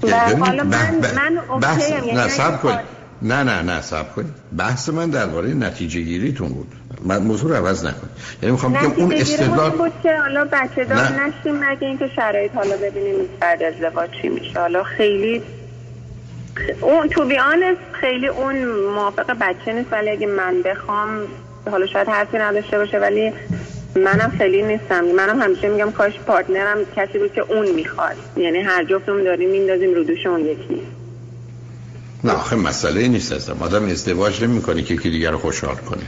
یعنی 0.09 0.41
حالا 0.41 0.63
من, 0.63 0.95
من 0.95 1.59
بحث 1.59 1.89
یعنی 1.89 2.11
نه 2.11 2.27
سب 2.27 2.61
کن 2.61 2.79
نه 3.21 3.43
نه 3.43 3.61
نه 3.61 3.81
سب 3.81 4.15
کن 4.15 4.25
بحث 4.57 4.89
من 4.89 5.09
درباره 5.09 5.53
نتیجه 5.53 6.01
گیریتون 6.01 6.47
بود. 6.47 6.71
موضوع 7.01 7.49
رو 7.49 7.55
عوض 7.55 7.85
نکن 7.85 8.09
یعنی 8.41 8.51
می‌خوام 8.51 8.73
بگم 8.73 8.91
اون 8.91 9.13
استدلال 9.13 9.71
بود 9.71 9.91
که 10.03 10.17
حالا 10.17 10.45
بچه 10.51 10.85
دار 10.85 10.97
نشیم؟ 10.99 11.55
مگه 11.55 11.87
اینکه 11.87 12.09
شرایط 12.15 12.51
حالا 12.55 12.77
ببینیم 12.77 13.15
بعد 13.39 13.63
ازدواج 13.63 14.09
چی 14.21 14.29
میشه؟ 14.29 14.59
حالا 14.59 14.83
خیلی 14.83 15.41
اون 16.81 17.09
تو 17.09 17.25
بیان 17.25 17.59
خیلی 18.01 18.27
اون 18.27 18.65
موافق 18.95 19.35
بچه 19.41 19.73
نیست 19.73 19.93
ولی 19.93 20.09
اگه 20.09 20.27
من 20.27 20.61
بخوام 20.61 21.07
حالا 21.71 21.87
شاید 21.87 22.07
حرفی 22.07 22.37
نداشته 22.37 22.77
باشه 22.77 22.99
ولی 22.99 23.33
منم 23.95 24.33
خیلی 24.37 24.61
نیستم. 24.61 25.05
منم 25.05 25.41
همیشه 25.41 25.69
میگم 25.69 25.91
کاش 25.91 26.19
پارتنرم 26.27 26.77
کسی 26.95 27.17
بود 27.17 27.33
که 27.33 27.41
اون 27.41 27.71
می‌خواد. 27.71 28.15
یعنی 28.37 28.59
هر 28.59 28.83
جفتمون 28.83 29.23
داریم 29.23 29.49
میندازیم 29.49 29.93
رو 29.93 30.03
دوش 30.03 30.25
اون 30.25 30.39
یکی. 30.39 30.81
نه 32.23 32.31
آخه 32.31 32.55
مسئله 32.55 33.07
نیست 33.07 33.31
ازم 33.31 33.57
آدم 33.59 33.85
ازدواج 33.85 34.43
نمی‌کنه 34.43 34.81
که 34.81 34.93
یکی 34.93 35.09
دیگر 35.09 35.31
رو 35.31 35.37
خوشحال 35.37 35.75
کنه. 35.75 36.03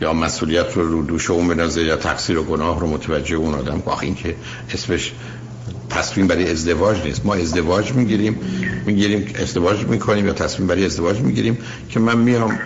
یا 0.00 0.12
مسئولیت 0.12 0.76
رو 0.76 0.88
رو 0.88 1.02
دوش 1.02 1.30
اون 1.30 1.48
بنازه 1.48 1.82
یا 1.84 1.96
تقصیر 1.96 2.38
و 2.38 2.42
گناه 2.42 2.80
رو 2.80 2.86
متوجه 2.86 3.36
اون 3.36 3.54
آدم. 3.54 3.82
آخه 3.86 4.04
این 4.04 4.14
که 4.14 4.34
اسمش 4.72 5.12
تصمیم 5.90 6.26
برای 6.26 6.50
ازدواج 6.50 7.04
نیست. 7.04 7.26
ما 7.26 7.34
ازدواج 7.34 7.92
می‌گیریم 7.92 8.40
می‌گیریم 8.86 9.34
ازدواج 9.42 9.84
می‌کنیم 9.84 10.26
یا 10.26 10.32
تصمیم 10.32 10.68
برای 10.68 10.84
ازدواج 10.84 11.20
می‌گیریم 11.20 11.58
که 11.90 12.00
من 12.00 12.18
میام 12.18 12.58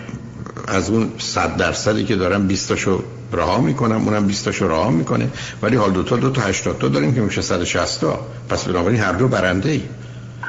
از 0.67 0.89
اون 0.89 1.11
صد 1.17 1.57
درصدی 1.57 2.03
که 2.05 2.15
دارم 2.15 2.47
20 2.47 2.69
تاشو 2.69 3.03
رها 3.31 3.61
می‌کنم 3.61 4.07
اونم 4.07 4.27
20 4.27 4.45
تاشو 4.45 4.67
رها 4.67 4.89
می‌کنه. 4.89 5.29
ولی 5.61 5.75
حال 5.75 5.91
دو 5.91 6.03
تا 6.03 6.17
دو 6.17 6.29
تا 6.29 6.41
80 6.41 6.77
تا 6.79 6.87
داریم 6.87 7.15
که 7.15 7.21
میشه 7.21 7.41
160 7.41 8.01
تا. 8.01 8.19
پس 8.49 8.63
بنابراین 8.63 8.99
هر 8.99 9.13
دو 9.13 9.27
برنده 9.27 9.69
ای 9.69 9.81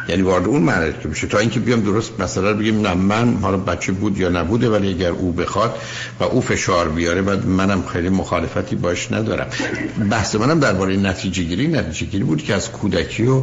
یعنی 0.08 0.22
وارد 0.22 0.46
اون 0.46 0.62
معنی 0.62 0.92
که 1.02 1.08
میشه. 1.08 1.26
تا 1.26 1.38
اینکه 1.38 1.60
بیام 1.60 1.80
درست 1.80 2.20
مثلا 2.20 2.54
بگیم 2.54 2.80
نه 2.80 2.94
من 2.94 3.38
حالا 3.42 3.56
بچه 3.56 3.92
بود 3.92 4.18
یا 4.18 4.28
نبوده 4.28 4.68
ولی 4.70 4.88
اگر 4.88 5.10
او 5.10 5.32
بخواد 5.32 5.78
و 6.20 6.24
او 6.24 6.40
فشار 6.40 6.88
بیاره 6.88 7.22
بعد 7.22 7.46
منم 7.46 7.82
خیلی 7.82 8.08
مخالفتی 8.08 8.76
باش 8.76 9.12
ندارم. 9.12 9.46
بحث 10.10 10.34
منم 10.34 10.60
درباره 10.60 10.96
نتیجه 10.96 11.42
گیری 11.42 11.68
نتیجه 11.68 12.06
گیری 12.06 12.24
بود 12.24 12.42
که 12.42 12.54
از 12.54 12.72
کودکی 12.72 13.26
و 13.26 13.42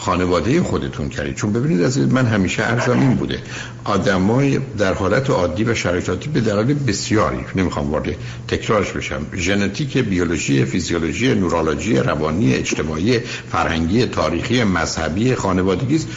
خانواده 0.00 0.62
خودتون 0.62 1.08
کردید. 1.08 1.34
چون 1.34 1.52
ببینید 1.52 1.82
از 1.82 1.98
من 1.98 2.26
همیشه 2.26 2.62
ارزم 2.62 3.00
این 3.00 3.14
بوده. 3.14 3.38
آدمای 3.84 4.60
در 4.78 4.94
حالت 4.94 5.30
عادی 5.30 5.64
و 5.64 5.74
شرایطاتی 5.74 6.28
به 6.28 6.40
دلایل 6.40 6.74
بسیاری 6.74 7.44
نمی‌خوام 7.54 7.90
وارد 7.90 8.16
تکرارش 8.48 8.92
بشم 8.92 9.26
ژنتیک 9.36 9.98
بیولوژی 9.98 10.64
فیزیولوژی 10.64 11.34
نورولوژی 11.34 11.96
روانی 11.96 12.54
اجتماعی 12.54 13.18
فرهنگی 13.52 14.06
تاریخی 14.06 14.64
مذهبی 14.64 15.34
خانوادگی 15.34 15.96
است. 15.96 16.08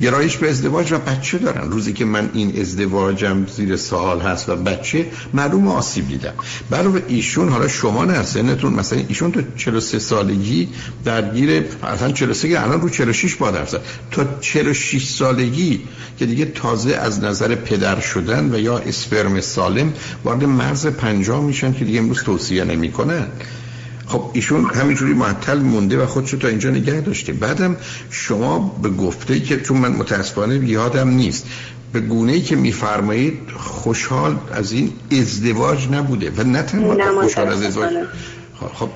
گرایش 0.00 0.36
به 0.36 0.50
ازدواج 0.50 0.92
و 0.92 0.98
بچه 0.98 1.38
دارن. 1.38 1.70
روزی 1.70 1.92
که 1.92 2.04
من 2.04 2.30
این 2.34 2.60
ازدواجم 2.60 3.46
زیر 3.46 3.76
سال 3.76 4.20
هست 4.20 4.48
و 4.48 4.56
بچه 4.56 5.06
معلوم 5.34 5.68
آسیب 5.68 6.08
دیدم. 6.08 6.32
برای 6.70 7.02
ایشون 7.08 7.48
حالا 7.48 7.68
شما 7.68 8.04
نه 8.04 8.22
سنتون 8.22 8.72
مثلا 8.72 9.02
ایشون 9.08 9.32
تو 9.32 9.42
43 9.56 9.98
سالگی 9.98 10.68
درگیر 11.04 11.64
اصلا 11.82 12.12
43 12.12 12.60
الان 12.62 12.80
رو 12.80 12.88
46 12.88 13.34
با 13.34 13.50
درصد 13.50 13.80
تا 14.10 14.24
46 14.40 15.06
سالگی 15.06 15.80
که 16.18 16.26
دیگه 16.26 16.44
تازه 16.44 16.94
از 16.94 17.24
نظر 17.24 17.54
پدر 17.54 18.00
شدن 18.00 18.54
و 18.54 18.58
یا 18.58 18.78
اسپرم 18.78 19.40
سالم 19.40 19.92
وارد 20.24 20.44
مرز 20.44 20.86
50 20.86 21.42
میشن 21.42 21.72
که 21.72 21.84
دیگه 21.84 21.98
امروز 21.98 22.22
توصیه 22.22 22.64
نمی‌کنن. 22.64 23.26
خب 24.10 24.30
ایشون 24.32 24.64
همینجوری 24.64 25.14
معطل 25.14 25.58
مونده 25.58 26.02
و 26.02 26.06
خودشو 26.06 26.38
تا 26.38 26.48
اینجا 26.48 26.70
نگه 26.70 27.00
داشته. 27.00 27.32
بعدم 27.32 27.76
شما 28.10 28.58
به 28.82 28.88
گفته 28.88 29.40
که 29.40 29.60
چون 29.60 29.76
من 29.76 29.92
متاسفانه 29.92 30.54
یادم 30.54 31.08
نیست 31.08 31.46
به 31.92 32.00
گونه 32.00 32.32
ای 32.32 32.40
که 32.40 32.56
میفرمایید 32.56 33.50
خوشحال 33.56 34.38
از 34.52 34.72
این 34.72 34.92
ازدواج 35.12 35.88
نبوده 35.90 36.32
و 36.36 36.42
نه 36.42 36.62
تنها 36.62 37.20
خوشحال 37.20 37.48
از 37.48 37.62
ازدواج. 37.62 37.92
خب 38.74 38.88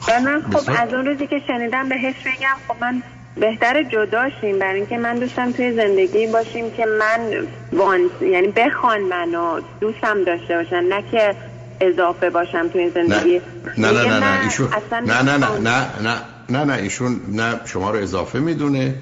خب 0.00 0.12
من 0.12 0.42
خب 0.52 0.70
از 0.78 0.94
اون 0.94 1.06
روزی 1.06 1.26
که 1.26 1.42
شنیدم 1.46 1.88
بهش 1.88 2.14
بگم 2.20 2.56
خب 2.68 2.74
من 2.80 3.02
بهتر 3.36 3.82
جداشیم 3.82 4.58
برای 4.58 4.76
اینکه 4.76 4.98
من 4.98 5.18
دوستم 5.18 5.52
توی 5.52 5.72
زندگی 5.72 6.26
باشیم 6.26 6.70
که 6.70 6.86
من 6.86 7.46
وان 7.72 8.00
یعنی 8.20 8.48
بخوان 8.48 9.00
منو 9.00 9.60
دوستم 9.80 10.24
داشته 10.24 10.54
باشن 10.56 10.84
نه 10.84 11.02
که 11.12 11.34
اضافه 11.80 12.30
باشم 12.30 12.68
تو 12.68 12.78
این 12.78 12.90
زندگی؟ 12.94 13.40
نه. 13.78 13.90
نه 13.90 14.02
نه 14.02 14.18
نه 14.18 14.44
ایشون 14.44 14.68
نه 15.06 15.22
نه 15.22 15.36
نه 15.36 15.58
نه 15.58 15.86
نه 16.02 16.20
نه 16.50 16.64
نه 16.64 16.72
ایشون 16.72 17.20
نه 17.28 17.60
شما 17.64 17.90
رو 17.90 17.98
اضافه 17.98 18.38
می‌دونه 18.38 18.94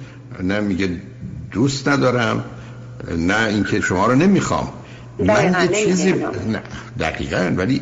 نه 0.43 0.59
میگه 0.59 0.89
دوست 1.51 1.87
ندارم 1.87 2.45
نه 3.17 3.47
اینکه 3.47 3.81
شما 3.81 4.07
رو 4.07 4.15
نمی‌خوام. 4.15 4.69
من 5.19 5.55
یه 5.71 5.85
چیزی 5.85 6.13
نه 6.13 6.61
دقیقا 6.99 7.53
ولی 7.57 7.81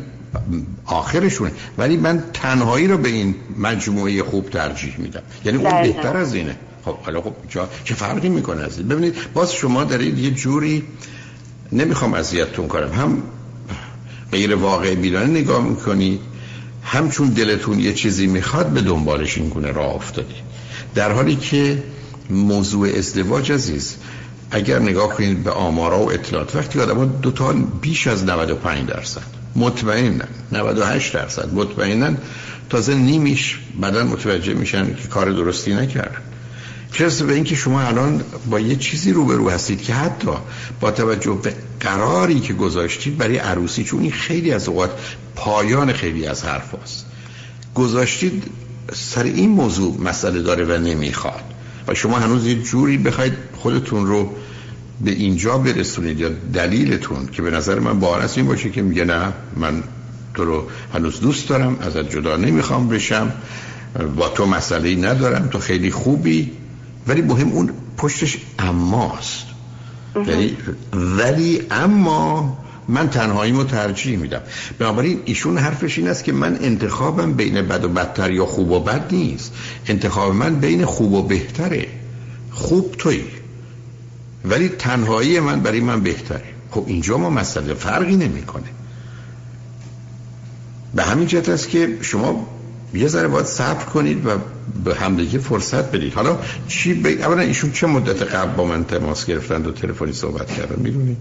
آخرشونه. 0.86 1.50
ولی 1.78 1.96
من 1.96 2.22
تنهایی 2.32 2.88
رو 2.88 2.98
به 2.98 3.08
این 3.08 3.34
مجموعه 3.58 4.22
خوب 4.22 4.50
ترجیح 4.50 4.94
میدم. 4.98 5.22
یعنی 5.44 5.58
اون 5.58 5.82
بهتر 5.82 6.16
از 6.16 6.34
اینه. 6.34 6.56
خب 6.84 6.96
حالا 6.96 7.20
خب 7.20 7.32
چه 7.84 7.94
فرقی 7.94 8.28
می‌کنه 8.28 8.62
از 8.62 8.78
این 8.78 8.88
ببینید 8.88 9.14
باز 9.34 9.52
شما 9.52 9.84
دارید 9.84 10.18
یه 10.18 10.30
جوری 10.30 10.82
نمی‌خوام 11.72 12.14
اذیتتون 12.14 12.68
کنم. 12.68 12.92
هم 12.92 13.22
غیر 14.34 14.54
واقع 14.54 14.94
بیرانه 14.94 15.26
نگاه 15.26 15.68
می‌کنید 15.68 16.20
همچون 16.82 17.28
دلتون 17.28 17.80
یه 17.80 17.92
چیزی 17.92 18.26
می‌خواد 18.26 18.66
به 18.66 18.80
دنبالش 18.80 19.38
این 19.38 19.48
گونه 19.48 19.72
راه 19.72 19.94
افتادی. 19.94 20.34
در 20.94 21.12
حالی 21.12 21.36
که 21.36 21.82
موضوع 22.30 22.88
ازدواج 22.98 23.52
عزیز 23.52 23.96
اگر 24.50 24.78
نگاه 24.78 25.08
کنید 25.08 25.44
به 25.44 25.50
آمارا 25.50 25.98
و 25.98 26.12
اطلاعات 26.12 26.56
وقتی 26.56 26.80
آدم 26.80 27.20
دو 27.22 27.30
تا 27.30 27.52
بیش 27.82 28.06
از 28.06 28.24
95 28.24 28.88
درصد 28.88 29.22
مطمئنن 29.56 30.28
98 30.52 31.14
درصد 31.14 31.54
مطمئنن 31.54 32.18
تازه 32.70 32.94
نیمیش 32.94 33.58
بعدا 33.80 34.04
متوجه 34.04 34.54
میشن 34.54 34.94
که 34.94 35.08
کار 35.08 35.30
درستی 35.30 35.74
نکردن 35.74 36.22
چرا 36.94 37.26
به 37.26 37.34
اینکه 37.34 37.54
شما 37.54 37.82
الان 37.82 38.24
با 38.50 38.60
یه 38.60 38.76
چیزی 38.76 39.12
روبرو 39.12 39.50
هستید 39.50 39.82
که 39.82 39.94
حتی 39.94 40.30
با 40.80 40.90
توجه 40.90 41.38
به 41.42 41.54
قراری 41.80 42.40
که 42.40 42.52
گذاشتید 42.52 43.18
برای 43.18 43.38
عروسی 43.38 43.84
چون 43.84 44.00
این 44.00 44.12
خیلی 44.12 44.52
از 44.52 44.68
اوقات 44.68 44.90
پایان 45.36 45.92
خیلی 45.92 46.26
از 46.26 46.44
حرف 46.44 46.74
هست. 46.82 47.06
گذاشتید 47.74 48.42
سر 48.92 49.22
این 49.22 49.50
موضوع 49.50 50.00
مسئله 50.00 50.42
داره 50.42 50.64
و 50.64 50.78
نمی‌خواد 50.78 51.42
و 51.88 51.94
شما 51.94 52.18
هنوز 52.18 52.46
یه 52.46 52.62
جوری 52.62 52.98
بخواید 52.98 53.32
خودتون 53.56 54.06
رو 54.06 54.30
به 55.00 55.10
اینجا 55.10 55.58
برسونید 55.58 56.20
یا 56.20 56.30
دلیلتون 56.52 57.26
که 57.26 57.42
به 57.42 57.50
نظر 57.50 57.78
من 57.78 58.00
بارس 58.00 58.36
این 58.36 58.46
باشه 58.46 58.70
که 58.70 58.82
میگه 58.82 59.04
نه 59.04 59.32
من 59.56 59.82
تو 60.34 60.44
رو 60.44 60.66
هنوز 60.94 61.20
دوست 61.20 61.48
دارم 61.48 61.76
ازت 61.80 62.10
جدا 62.10 62.36
نمی‌خوام 62.36 62.88
بشم 62.88 63.32
با 64.16 64.28
تو 64.28 64.46
مسئله 64.46 64.96
ندارم 64.96 65.48
تو 65.48 65.58
خیلی 65.58 65.90
خوبی 65.90 66.50
ولی 67.08 67.22
مهم 67.22 67.52
اون 67.52 67.70
پشتش 67.96 68.38
اماست. 68.58 69.46
ولی 70.14 70.56
ولی 70.92 71.62
اما 71.70 72.58
من 72.88 73.10
تنهاییمو 73.10 73.64
ترجیح 73.64 74.18
میدم. 74.18 74.40
بنابراین 74.78 75.20
ایشون 75.24 75.58
حرفش 75.58 75.98
این 75.98 76.08
است 76.08 76.24
که 76.24 76.32
من 76.32 76.58
انتخابم 76.60 77.32
بین 77.32 77.62
بد 77.62 77.84
و 77.84 77.88
بدتر 77.88 78.30
یا 78.30 78.46
خوب 78.46 78.70
و 78.70 78.80
بد 78.80 79.14
نیست. 79.14 79.52
انتخاب 79.86 80.34
من 80.34 80.54
بین 80.54 80.84
خوب 80.84 81.12
و 81.12 81.22
بهتره. 81.22 81.86
خوب 82.50 82.94
توی. 82.98 83.24
ولی 84.44 84.68
تنهایی 84.68 85.40
من 85.40 85.60
برای 85.60 85.80
من 85.80 86.00
بهتره. 86.00 86.44
خب 86.70 86.84
اینجا 86.86 87.18
ما 87.18 87.30
مسئله 87.30 87.74
فرقی 87.74 88.16
نمی‌کنه. 88.16 88.68
به 90.94 91.02
همین 91.02 91.26
جهت 91.26 91.48
است 91.48 91.68
که 91.68 91.98
شما 92.00 92.46
یه 92.94 93.08
ذره 93.08 93.28
باید 93.28 93.46
صبر 93.46 93.84
کنید 93.84 94.26
و 94.26 94.30
به 94.84 94.94
همدیگه 94.94 95.38
فرصت 95.38 95.92
بدید. 95.92 96.14
حالا 96.14 96.38
چی 96.68 96.94
ب... 96.94 97.06
اولا 97.06 97.40
ایشون 97.40 97.72
چه 97.72 97.86
مدت 97.86 98.22
قبل 98.22 98.52
با 98.56 98.64
من 98.64 98.84
تماس 98.84 99.26
گرفتن 99.26 99.66
و 99.66 99.72
تلفنی 99.72 100.12
صحبت 100.12 100.50
کردن؟ 100.50 100.76
می‌دونید؟ 100.82 101.18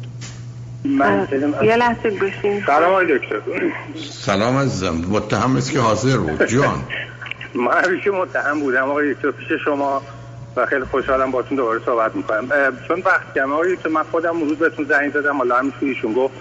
من 0.86 1.28
یه 1.64 1.76
لحظه 1.76 2.12
سلام 2.66 2.92
آقای 2.92 3.18
دکتر. 3.18 3.42
سلام 4.12 4.58
عزیزم. 4.58 4.96
متهم 5.10 5.56
است 5.56 5.72
که 5.72 5.80
حاضر 5.80 6.18
بود. 6.18 6.46
جان 6.46 6.84
من 7.66 7.84
همیشه 7.84 8.12
متهم 8.12 8.60
بودم 8.60 8.84
آقای 8.84 9.14
دکتر. 9.14 9.32
پیش 9.32 9.48
شما 9.66 10.02
و 10.56 10.66
خیلی 10.66 10.86
خوشحالم 10.86 11.32
باتون 11.32 11.58
دوباره 11.58 11.80
صحبت 11.86 12.16
می‌کنم. 12.16 12.48
چون 12.88 13.02
وقت 13.06 13.34
کم 13.36 13.52
آقای 13.52 13.76
دکتر 13.76 13.90
من 13.90 14.04
خودم 14.04 14.42
روز 14.42 14.58
بهتون 14.58 14.86
زنگ 14.86 15.14
زدم. 15.14 15.38
حالا 15.38 15.58
همین 15.58 15.74
ایشون 15.82 16.14
گفت 16.14 16.34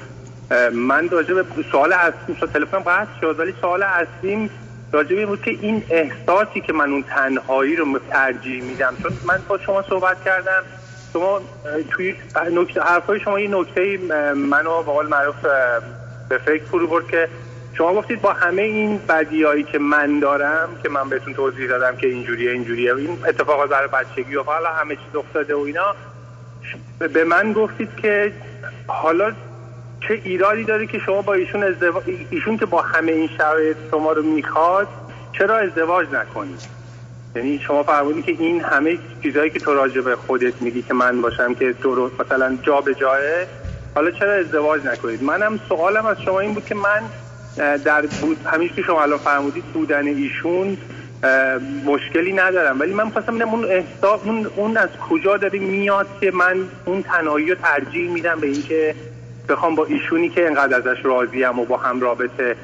من 0.73 1.09
راجع 1.09 1.35
به 1.35 1.45
سوال 1.73 1.93
اصلیم 1.93 2.37
شد. 2.41 2.51
تلفن 2.53 2.79
قطع 2.79 3.21
شد 3.21 3.37
ولی 3.39 3.55
سوال 3.61 3.83
اصلیم 3.83 4.51
راجع 4.93 5.17
به 5.17 5.27
بود 5.27 5.43
که 5.43 5.51
این 5.51 5.83
احساسی 5.91 6.61
که 6.61 6.73
من 6.73 6.93
اون 6.93 7.03
تنهایی 7.03 7.77
رو 7.77 7.99
ترجیح 8.11 8.63
میدم. 8.63 8.97
چون 9.03 9.13
من 9.27 9.39
با 9.49 9.59
شما 9.59 9.83
صحبت 9.83 10.25
کردم 10.25 10.63
شما 11.13 11.41
توی 11.91 12.15
نکته 12.53 12.81
حرفای 12.81 13.21
شما 13.21 13.41
یه 13.41 13.49
نکته 13.49 13.99
منو 14.35 14.83
با 14.83 14.93
قول 14.93 15.07
معروف 15.07 15.37
به 16.29 16.39
فکر 16.39 16.65
فرو 16.65 16.87
برد 16.87 17.07
که 17.09 17.29
شما 17.75 17.95
گفتید 17.95 18.23
با 18.23 18.33
همه 18.33 18.63
این 18.63 18.99
بدیایی 19.09 19.63
که 19.63 19.79
من 19.79 20.21
دارم 20.21 20.69
که 20.83 20.89
من 20.89 21.09
بهتون 21.09 21.35
توضیح 21.35 21.69
دادم 21.69 21.97
که 21.97 22.07
اینجوریه 22.07 22.51
اینجوریه 22.51 22.95
این 22.95 23.19
اتفاقات 23.29 23.71
برای 23.71 23.89
بچگی 23.89 24.35
و 24.35 24.43
حالا 24.43 24.69
همه 24.73 24.97
چیز 24.97 25.17
افتاده 25.17 25.55
و 25.55 25.59
اینا 25.59 25.95
به 26.99 27.25
من 27.25 27.53
گفتید 27.53 27.97
که 27.97 28.33
حالا 28.87 29.33
چه 30.09 30.21
ایرادی 30.25 30.65
داره 30.65 30.87
که 30.87 30.99
شما 30.99 31.23
با 31.23 31.35
ایشون 31.35 31.63
ازدواج 31.63 32.05
ایشون 32.31 32.57
که 32.57 32.67
با 32.67 32.83
همه 32.83 33.13
این 33.13 33.29
شرایط 33.39 33.77
شما 33.91 34.13
رو 34.13 34.23
می‌خواد 34.23 34.89
چرا 35.33 35.59
ازدواج 35.59 36.07
نکنید 36.13 36.61
یعنی 37.37 37.59
شما 37.59 37.83
فرمودید 37.83 38.25
که 38.25 38.33
این 38.39 38.61
همه 38.61 38.99
چیزهایی 39.23 39.51
که 39.51 39.59
تو 39.59 39.75
راجع 39.75 40.01
به 40.01 40.17
خودت 40.17 40.63
میگی 40.63 40.83
که 40.83 40.95
من 40.95 41.21
باشم 41.21 41.55
که 41.55 41.73
تو 41.73 42.11
مثلا 42.21 42.59
جا 42.63 42.81
به 42.81 42.95
جاه 42.95 43.19
حالا 43.95 44.11
چرا 44.11 44.33
ازدواج 44.33 44.85
نکنید؟ 44.85 45.23
منم 45.23 45.61
سوالم 45.69 46.07
از 46.07 46.23
شما 46.23 46.41
این 46.41 46.55
بود 46.55 46.65
که 46.65 46.75
من 46.75 47.03
در 47.85 48.07
بود 48.07 48.37
همیشه 48.47 48.75
که 48.75 48.83
شما 48.83 49.03
الان 49.03 49.19
فرمودید 49.19 49.65
بودن 49.65 50.07
ایشون 50.07 50.77
مشکلی 51.85 52.33
ندارم. 52.33 52.81
ولی 52.81 52.95
من 52.95 53.11
خواستم 53.11 53.43
اون 53.43 53.65
احساس 53.65 54.21
اون, 54.25 54.47
اون 54.57 54.77
از 54.77 54.89
کجا 55.11 55.37
داره 55.37 55.59
میاد 55.59 56.07
که 56.21 56.31
من 56.31 56.69
اون 56.85 57.03
تنهایی 57.03 57.51
رو 57.51 57.55
ترجیح 57.55 58.11
میدم 58.11 58.41
به 58.41 58.47
اینکه 58.47 58.95
بخوام 59.49 59.75
با 59.75 59.85
ایشونی 59.85 60.29
که 60.29 60.47
انقدر 60.47 60.77
ازش 60.77 61.05
راضیم 61.05 61.59
و 61.59 61.65
با 61.65 61.77
هم 61.77 62.01
رابطه 62.01 62.57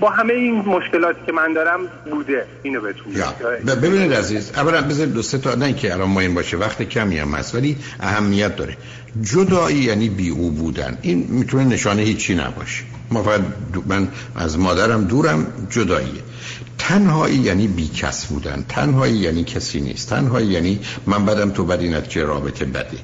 با 0.00 0.10
همه 0.10 0.34
این 0.34 0.54
مشکلاتی 0.54 1.18
که 1.26 1.32
من 1.32 1.52
دارم 1.52 1.80
بوده 2.10 2.46
اینو 2.62 2.80
بهتون 2.80 3.12
ببینید 3.66 4.12
عزیز 4.12 4.52
اولا 4.56 4.82
بذارید 4.82 5.14
دو 5.14 5.22
سه 5.22 5.38
تا 5.38 5.54
نه 5.54 5.72
که 5.72 5.92
الان 5.92 6.08
مهم 6.08 6.34
باشه 6.34 6.56
وقت 6.56 6.82
کمی 6.82 7.18
هم 7.18 7.34
هست 7.34 7.54
ولی 7.54 7.76
اهمیت 8.00 8.56
داره. 8.56 8.76
جدایی 9.22 9.76
یعنی 9.76 10.08
بی 10.08 10.30
او 10.30 10.50
بودن. 10.50 10.98
این 11.02 11.26
می‌تونه 11.28 11.64
نشانه 11.64 12.02
هیچی 12.02 12.34
نباشه. 12.34 12.84
ما 13.10 13.22
فقط 13.22 13.40
من 13.86 14.08
از 14.36 14.58
مادرم 14.58 15.04
دورم 15.04 15.46
جداییه. 15.70 16.22
تنهایی 16.78 17.36
یعنی 17.36 17.68
بی 17.68 17.88
کس 17.88 18.26
بودن. 18.26 18.64
تنهایی 18.68 19.16
یعنی 19.16 19.44
کسی 19.44 19.80
نیست. 19.80 20.10
تنهایی 20.10 20.46
یعنی 20.46 20.80
من 21.06 21.26
بدم 21.26 21.50
تو 21.50 21.64
بدینت 21.64 22.08
که 22.08 22.24
رابطه 22.24 22.64
بده. 22.64 22.98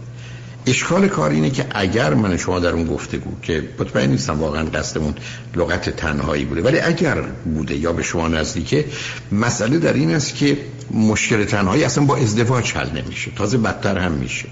اشکال 0.66 1.08
کار 1.08 1.30
اینه 1.30 1.50
که 1.50 1.66
اگر 1.70 2.14
من 2.14 2.36
شما 2.36 2.60
در 2.60 2.70
اون 2.70 2.86
گفتگو 2.86 3.30
که 3.42 3.68
مطمئن 3.78 4.10
نیستم 4.10 4.40
واقعا 4.40 4.64
قصدمون 4.64 5.14
لغت 5.56 5.90
تنهایی 5.90 6.44
بوده 6.44 6.62
ولی 6.62 6.80
اگر 6.80 7.22
بوده 7.44 7.76
یا 7.76 7.92
به 7.92 8.02
شما 8.02 8.28
نزدیکه 8.28 8.84
مسئله 9.32 9.78
در 9.78 9.92
این 9.92 10.14
است 10.14 10.34
که 10.34 10.56
مشکل 10.90 11.44
تنهایی 11.44 11.84
اصلا 11.84 12.04
با 12.04 12.16
ازدواج 12.16 12.72
حل 12.72 13.02
نمیشه. 13.02 13.30
تازه 13.36 13.58
بدتر 13.58 13.98
هم 13.98 14.12
میشه. 14.12 14.48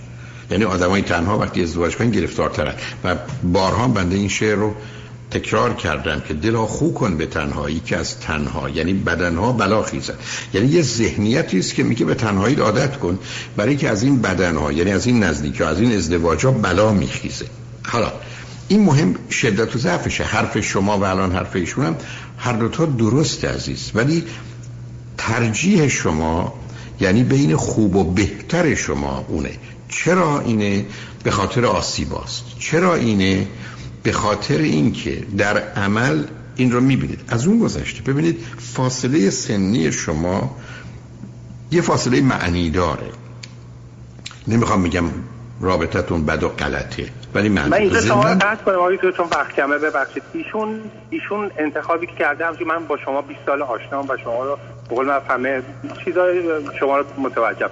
یعنی 0.50 0.64
آدمای 0.64 1.02
تنها 1.02 1.38
وقتی 1.38 1.62
ازدواج 1.62 1.96
کنن 1.96 2.10
گرفتارترن 2.10 2.74
و 3.04 3.16
بارها 3.42 3.88
بنده 3.88 4.16
این 4.16 4.28
شعر 4.28 4.56
رو 4.56 4.74
تکرار 5.32 5.74
کردم 5.74 6.20
که 6.20 6.34
دلا 6.34 6.66
خو 6.66 6.92
کن 6.92 7.16
به 7.16 7.26
تنهایی 7.26 7.80
که 7.80 7.96
از 7.96 8.20
تنها 8.20 8.68
یعنی 8.68 8.92
بدنها 8.92 9.52
بلا 9.52 9.82
خیزن 9.82 10.14
یعنی 10.54 10.68
یه 10.68 10.82
ذهنیتی 10.82 11.58
است 11.58 11.74
که 11.74 11.82
میگه 11.82 12.04
به 12.04 12.14
تنهایی 12.14 12.54
عادت 12.56 12.96
کن 12.96 13.18
برای 13.56 13.76
که 13.76 13.88
از 13.88 14.02
این 14.02 14.22
بدنها 14.22 14.72
یعنی 14.72 14.92
از 14.92 15.06
این 15.06 15.22
نزدیکی 15.22 15.62
از 15.62 15.80
این 15.80 15.96
ازدواج 15.96 16.46
ها 16.46 16.52
بلا 16.52 16.92
میخیزه. 16.92 17.46
حالا 17.86 18.12
این 18.68 18.84
مهم 18.84 19.14
شدت 19.30 19.76
و 19.76 19.78
ضعفشه 19.78 20.24
حرف 20.24 20.60
شما 20.60 20.98
و 20.98 21.04
الان 21.04 21.32
حرف 21.32 21.56
ایشون 21.56 21.86
هم 21.86 21.96
هر 22.38 22.52
دوتا 22.52 22.86
درست 22.86 23.44
عزیز. 23.44 23.90
ولی 23.94 24.24
ترجیح 25.18 25.88
شما 25.88 26.54
یعنی 27.00 27.22
بین 27.22 27.56
خوب 27.56 27.96
و 27.96 28.04
بهتر 28.04 28.74
شما 28.74 29.24
اونه. 29.28 29.50
چرا 29.88 30.40
اینه؟ 30.40 30.86
به 31.24 31.30
خاطر 31.30 31.66
آسیباست 31.66 32.44
چرا 32.58 32.94
اینه؟ 32.94 33.46
به 34.02 34.12
خاطر 34.12 34.58
اینکه 34.58 35.22
در 35.38 35.58
عمل 35.58 36.24
این 36.56 36.72
رو 36.72 36.80
می‌بینید. 36.80 37.20
از 37.28 37.46
اون 37.46 37.58
گذشته. 37.58 38.12
ببینید 38.12 38.44
فاصله 38.58 39.30
سنی 39.30 39.92
شما 39.92 40.56
یه 41.70 41.80
فاصله 41.80 42.20
معنی 42.20 42.70
داره. 42.70 43.10
نمی‌خوام 44.48 44.80
میگم 44.80 45.04
رابطتون 45.60 46.26
بد 46.26 46.42
و 46.42 46.48
غلطه 46.48 47.08
ولی 47.34 47.48
من 47.48 47.68
من 47.68 47.76
اینجا 47.76 48.00
شما 48.00 48.22
قصد 48.22 48.62
کنم 48.64 48.74
آقای 48.74 48.98
چون 48.98 49.26
وقت 49.30 49.52
کمه 49.56 49.78
ببخشید. 49.78 50.22
ایشون 50.32 50.80
ایشون 51.10 51.50
انتخابی 51.58 52.06
که 52.06 52.12
کرده 52.18 52.46
همچون 52.46 52.68
من 52.68 52.86
با 52.86 52.96
شما 52.96 53.22
20 53.22 53.40
سال 53.46 53.62
آشنام 53.62 54.08
و 54.08 54.16
شما 54.24 54.44
رو 54.44 54.58
بقول 54.90 55.06
من 55.06 55.20
همه 55.28 55.62
چیزای 56.04 56.42
شما 56.80 56.98
رو 56.98 57.04
متوجه 57.18 57.70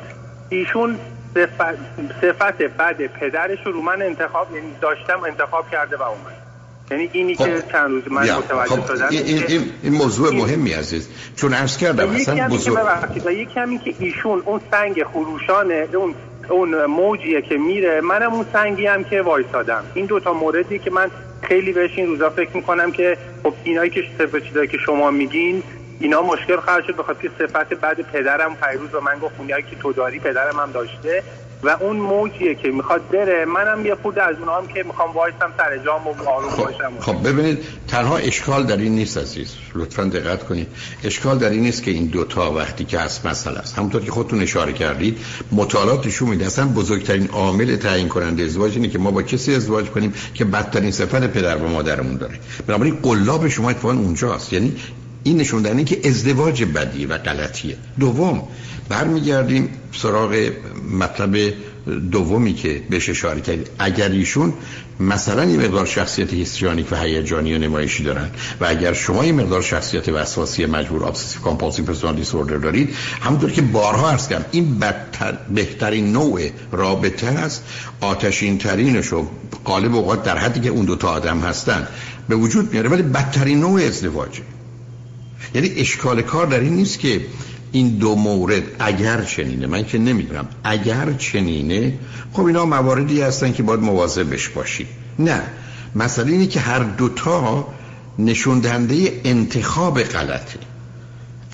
ایشون 0.49 0.99
صفت, 1.35 1.79
صفت 2.21 2.63
بد 2.63 3.07
پدرش 3.07 3.59
رو 3.65 3.83
من 3.83 4.03
انتخاب 4.03 4.57
یعنی 4.57 4.69
داشتم 4.81 5.25
انتخاب 5.25 5.71
کرده 5.71 5.97
و 5.97 6.03
اومد 6.03 6.51
یعنی 6.91 7.11
اینی 7.13 7.35
خب. 7.35 7.45
که 7.45 7.63
چند 7.73 7.91
روز 7.91 8.03
من 8.11 8.31
متوجه 8.31 8.77
خب. 8.77 8.87
شدم 8.87 9.09
این, 9.11 9.45
این, 9.49 9.73
این 9.83 9.93
موضوع 9.93 10.35
مهمی 10.35 10.73
عزیز 10.73 11.09
چون 11.37 11.55
عرض 11.55 11.77
کردم 11.77 12.11
اصلا 12.11 12.49
بزرگ 12.49 13.27
یکی 13.27 13.61
همین 13.61 13.79
که 13.79 13.95
ایشون 13.99 14.43
اون 14.47 14.61
سنگ 14.71 15.05
خروشانه 15.05 15.89
اون 15.95 16.15
اون 16.51 16.85
موجیه 16.87 17.43
که 17.43 17.57
میره 17.59 18.01
منم 18.01 18.33
اون 18.33 18.47
سنگی 18.53 18.87
هم 18.87 19.05
که 19.05 19.23
وایسادم 19.23 19.85
این 19.95 20.07
دوتا 20.07 20.33
موردی 20.33 20.79
که 20.79 20.91
من 20.91 21.11
خیلی 21.43 21.73
بهش 21.73 21.91
این 21.97 22.07
روزا 22.07 22.31
فکر 22.31 22.51
می‌کنم 22.55 22.93
که 22.93 23.17
خب 23.43 23.55
اینایی 23.65 23.91
که 23.91 24.03
چیزایی 24.49 24.69
که 24.69 24.79
شما 24.79 25.11
میگین 25.11 25.63
اینا 26.01 26.23
مشکل 26.23 26.61
خواهد 26.61 26.85
شد 26.87 26.97
بخاطر 26.97 27.31
صفت 27.39 27.75
بعد 27.75 28.03
پدرم 28.03 28.57
پیروز 28.57 28.95
و 28.95 29.01
من 29.01 29.19
گفت 29.19 29.35
اونایی 29.39 29.63
که 29.63 29.77
تو 29.77 29.93
داری 29.93 30.19
پدرم 30.19 30.61
هم 30.61 30.73
داشته 30.73 31.23
و 31.63 31.77
اون 31.81 31.97
موجیه 31.97 32.55
که 32.55 32.69
می‌خواد 32.69 33.09
بره 33.09 33.45
منم 33.45 33.87
یه 33.87 33.95
خود 33.95 34.19
از 34.19 34.37
اونها 34.37 34.61
هم 34.61 34.67
که 34.67 34.83
می‌خوام 34.83 35.13
وایسم 35.13 35.53
سر 35.57 35.79
جام 35.79 36.07
و 36.07 36.29
آروم 36.29 36.51
خب، 36.51 36.65
باشم. 36.65 36.93
خب 37.01 37.29
ببینید 37.29 37.59
تنها 37.89 38.17
اشکال 38.17 38.67
در 38.67 38.77
این 38.77 38.95
نیست 38.95 39.19
عزیز 39.19 39.55
لطفا 39.75 40.05
دقت 40.05 40.45
کنید. 40.45 40.69
اشکال 41.05 41.39
در 41.39 41.51
این 41.51 41.63
نیست 41.63 41.83
که 41.83 41.91
این 41.91 42.07
دوتا 42.07 42.53
وقتی 42.53 42.85
که 42.85 42.99
هست 42.99 43.27
مسئله 43.27 43.59
است. 43.59 43.79
همونطور 43.79 44.03
که 44.03 44.11
خودتون 44.11 44.43
اشاره 44.43 44.73
کردید 44.73 45.19
مطالعاتشون 45.53 46.29
میده. 46.29 46.47
اصلا 46.47 46.67
بزرگترین 46.67 47.29
عامل 47.29 47.77
تعیین 47.77 48.09
کننده 48.09 48.43
ازدواج 48.43 48.77
اینه 48.77 48.89
که 48.89 48.99
ما 48.99 49.11
با 49.11 49.23
کسی 49.23 49.55
ازدواج 49.55 49.87
کنیم 49.87 50.15
که 50.35 50.45
بدترین 50.45 50.91
صفت 50.91 51.27
پدر 51.27 51.57
و 51.57 51.69
مادرمون 51.69 52.17
داره. 52.17 52.35
بنابراین 52.67 52.99
قلاب 53.03 53.49
شما 53.49 53.71
اتفاقا 53.71 53.95
اونجاست. 53.95 54.53
یعنی 54.53 54.77
این 55.25 55.37
نشون 55.37 55.63
دهنده 55.63 55.85
که 55.85 56.09
ازدواج 56.09 56.65
بدی 56.65 57.07
و 57.07 57.19
غلطیه. 57.19 57.77
دوم 58.01 58.43
برمیگردیم 58.89 59.69
سراغ 59.93 60.51
مطلب 61.01 61.53
دومی 62.13 62.55
که 62.55 62.83
بهش 62.91 63.09
اشاره 63.09 63.41
کردید 63.41 63.71
اگر 63.79 64.09
ایشون 64.09 64.53
مثلا 65.01 65.45
یه 65.45 65.59
مقدار 65.59 65.87
شخصیت 65.87 66.35
histrionic 66.35 66.93
و 66.93 66.97
هیجانی 66.97 67.55
و 67.55 67.59
نمایشی 67.59 68.05
دارن 68.05 68.31
و 68.61 68.67
اگر 68.69 68.93
شما 68.93 69.25
یه 69.25 69.33
مقدار 69.33 69.63
شخصیت 69.63 70.09
وسواسی 70.09 70.67
مجبور 70.67 71.05
obsessive 71.05 71.43
compulsive 71.43 71.85
personality 71.85 72.17
disorder 72.17 72.57
دارید 72.57 72.95
همونطور 73.21 73.51
که 73.51 73.63
بارها 73.63 74.11
عرض 74.11 74.29
کردم 74.29 74.45
این 74.51 74.79
بدتر 74.79 75.39
بهترین 75.55 76.13
نوع 76.13 76.51
رابطه 76.73 77.27
است 77.27 77.65
آتشین 78.01 78.59
ترینش 78.59 79.13
و 79.13 79.27
غالب 79.65 79.95
اوقات 79.95 80.23
در 80.23 80.39
حدی 80.39 80.61
که 80.61 80.69
اون 80.69 80.85
دو 80.85 80.97
تا 80.97 81.09
آدم 81.09 81.41
هستن 81.41 81.89
به 82.29 82.37
وجود 82.37 82.73
میاره 82.73 82.89
ولی 82.89 83.03
بدترین 83.03 83.61
نوع 83.61 83.83
ازدواجه. 83.83 84.43
یعنی 85.55 85.69
اشکال 85.77 86.23
کار 86.23 86.47
در 86.47 86.61
این 86.61 86.75
نیست 86.75 86.99
که 86.99 87.21
این 87.73 87.89
دو 87.89 88.15
مورد 88.15 88.63
اگر 88.79 89.25
چنینه. 89.25 89.67
من 89.67 89.85
که 89.85 89.99
نمی‌دونم. 89.99 90.49
اگر 90.65 91.13
چنینه 91.13 91.99
خب 92.33 92.45
اینا 92.45 92.65
مواردی 92.65 93.21
هستن 93.21 93.53
که 93.53 93.63
باید 93.63 93.81
مواظبش 93.81 94.49
باشی. 94.49 94.87
نه. 95.19 95.43
مسئله 95.95 96.33
اینه 96.33 96.47
که 96.47 96.61
هر 96.61 96.79
دوتا 96.79 97.69
نشون 98.19 98.59
دهنده 98.61 99.21
انتخاب 99.25 100.03
غلطه. 100.03 100.59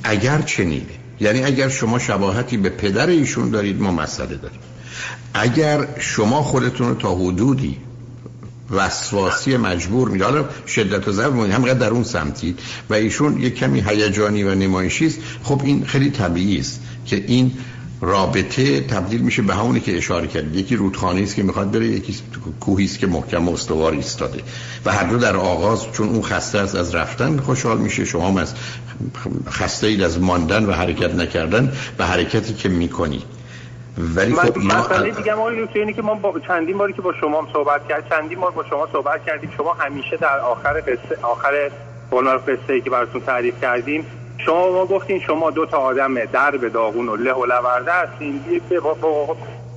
اگر 0.05 0.43
چنینه. 0.43 0.87
یعنی 1.21 1.43
اگر 1.43 1.69
شما 1.69 1.99
شباهتی 1.99 2.57
به 2.57 2.69
پدر 2.69 3.07
ایشون 3.07 3.51
دارید 3.51 3.81
ما 3.81 3.91
مسئله 3.91 4.37
داریم. 4.37 4.61
اگر 5.35 5.89
شما 5.99 6.43
خودتون 6.43 6.89
رو 6.89 6.95
تا 6.95 7.15
حدودی 7.15 7.77
وسواسی 8.71 9.57
مجبور 9.57 10.09
میده 10.09 10.25
حالا 10.25 10.45
شدت 10.67 11.09
و 11.09 11.13
ضعف 11.13 11.33
همقدر 11.33 11.75
در 11.75 11.91
اون 11.91 12.05
سمتی. 12.05 12.55
و 12.91 12.95
ایشون 12.95 13.43
یک 13.43 13.55
کمی 13.55 13.81
هیجانی 13.81 14.43
و 14.43 14.55
نمایشی 14.55 15.07
است. 15.07 15.19
خب 15.43 15.61
این 15.65 15.85
خیلی 15.85 16.11
طبیعی 16.11 16.59
است 16.59 16.81
که 17.07 17.25
این 17.27 17.53
رابطه 18.01 18.81
تبدیل 18.81 19.21
میشه 19.21 19.43
به 19.43 19.55
همونی 19.55 19.81
که 19.81 19.97
اشاره 19.97 20.27
کرد. 20.27 20.57
یکی 20.57 20.77
رودخانه 20.77 21.23
است 21.23 21.35
که 21.35 21.43
می‌خواد 21.43 21.71
بره 21.71 21.87
یکی 21.87 22.15
کوهی 22.61 22.85
است 22.85 22.99
که 22.99 23.07
محکم 23.07 23.49
و 23.49 23.53
استوار 23.53 23.93
ایستاده. 23.93 24.43
و 24.85 24.93
هر 24.93 25.05
دو 25.05 25.19
در 25.19 25.37
آغاز 25.37 25.93
چون 25.93 26.09
اون 26.09 26.23
خسته 26.23 26.59
است 26.59 26.75
از 26.75 26.95
رفتن 26.95 27.41
خوشحال 27.41 27.79
میشه. 27.79 28.05
شما 28.05 28.29
هم 28.29 28.37
از 28.37 28.55
خسته 29.51 29.87
اید 29.87 30.03
از 30.03 30.21
ماندن 30.21 30.65
و 30.65 30.73
حرکت 30.73 31.15
نکردن 31.15 31.73
و 31.99 32.07
حرکتی 32.07 32.55
که 32.55 32.69
می‌کنی. 32.69 33.23
ولی 33.99 34.35
خب 34.35 34.59
مسئله 34.59 35.11
دیگه 35.11 35.35
ما 35.35 35.49
اینه 35.49 35.93
که 35.93 36.03
ما 36.03 36.15
با 36.15 36.41
چندین 36.41 36.79
باری 36.79 36.93
که 36.93 37.03
با 37.03 37.13
شما 37.13 37.41
هم 37.41 37.49
صحبت 37.53 37.89
کرد 37.89 38.09
چندین 38.09 38.41
بار 38.41 38.51
با 38.51 38.65
شما 38.65 38.89
صحبت 38.93 39.25
کردیم 39.25 39.53
شما 39.57 39.73
همیشه 39.73 40.17
در 40.17 40.39
آخر 40.39 40.81
قصه 40.81 41.19
آخر 41.23 41.71
قصه 42.13 42.73
ای 42.73 42.81
که 42.81 42.91
براتون 42.91 43.21
تعریف 43.21 43.61
کردیم 43.61 44.07
شما 44.39 44.71
ما 44.71 44.87
گفتین 44.87 45.21
شما 45.21 45.51
دو 45.51 45.67
تا 45.67 45.79
آدم 45.79 46.25
در 46.25 46.51
به 46.51 46.69
داغون 46.69 47.09
و 47.09 47.17
له 47.17 47.33
و 47.33 47.47
لورده 47.47 47.93
هستین 47.93 48.41
به, 48.69 48.81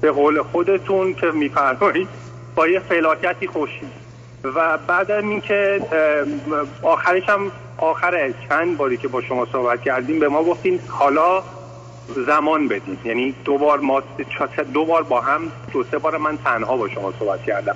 به 0.01 0.12
قول 0.12 0.41
خودتون 0.41 1.13
که 1.13 1.32
میفرمایید 1.32 2.08
با 2.55 2.67
یه 2.67 2.79
فلاکتی 2.79 3.47
خوشید 3.47 3.89
و 4.43 4.77
بعد 4.88 5.12
اینکه 5.12 5.82
آخرش 6.84 7.29
هم 7.29 7.51
آخر 7.77 8.34
چند 8.49 8.77
باری 8.77 8.97
که 8.97 9.08
با 9.08 9.21
شما 9.21 9.47
صحبت 9.51 9.82
کردیم 9.82 10.19
به 10.19 10.29
ما 10.29 10.43
گفتین 10.43 10.79
حالا 10.88 11.43
زمان 12.15 12.67
بدین. 12.67 12.98
یعنی 13.06 13.36
دو 13.45 13.58
بار 13.58 13.80
ما 13.80 14.04
دو 14.74 14.86
بار 14.86 15.04
با 15.04 15.22
هم 15.22 15.41
دو 15.74 15.84
سه 15.84 15.98
بار 15.98 16.17
من 16.17 16.38
تنها 16.38 16.78
با 16.78 16.88
شما 16.88 17.13
صحبت 17.19 17.43
کردم. 17.43 17.76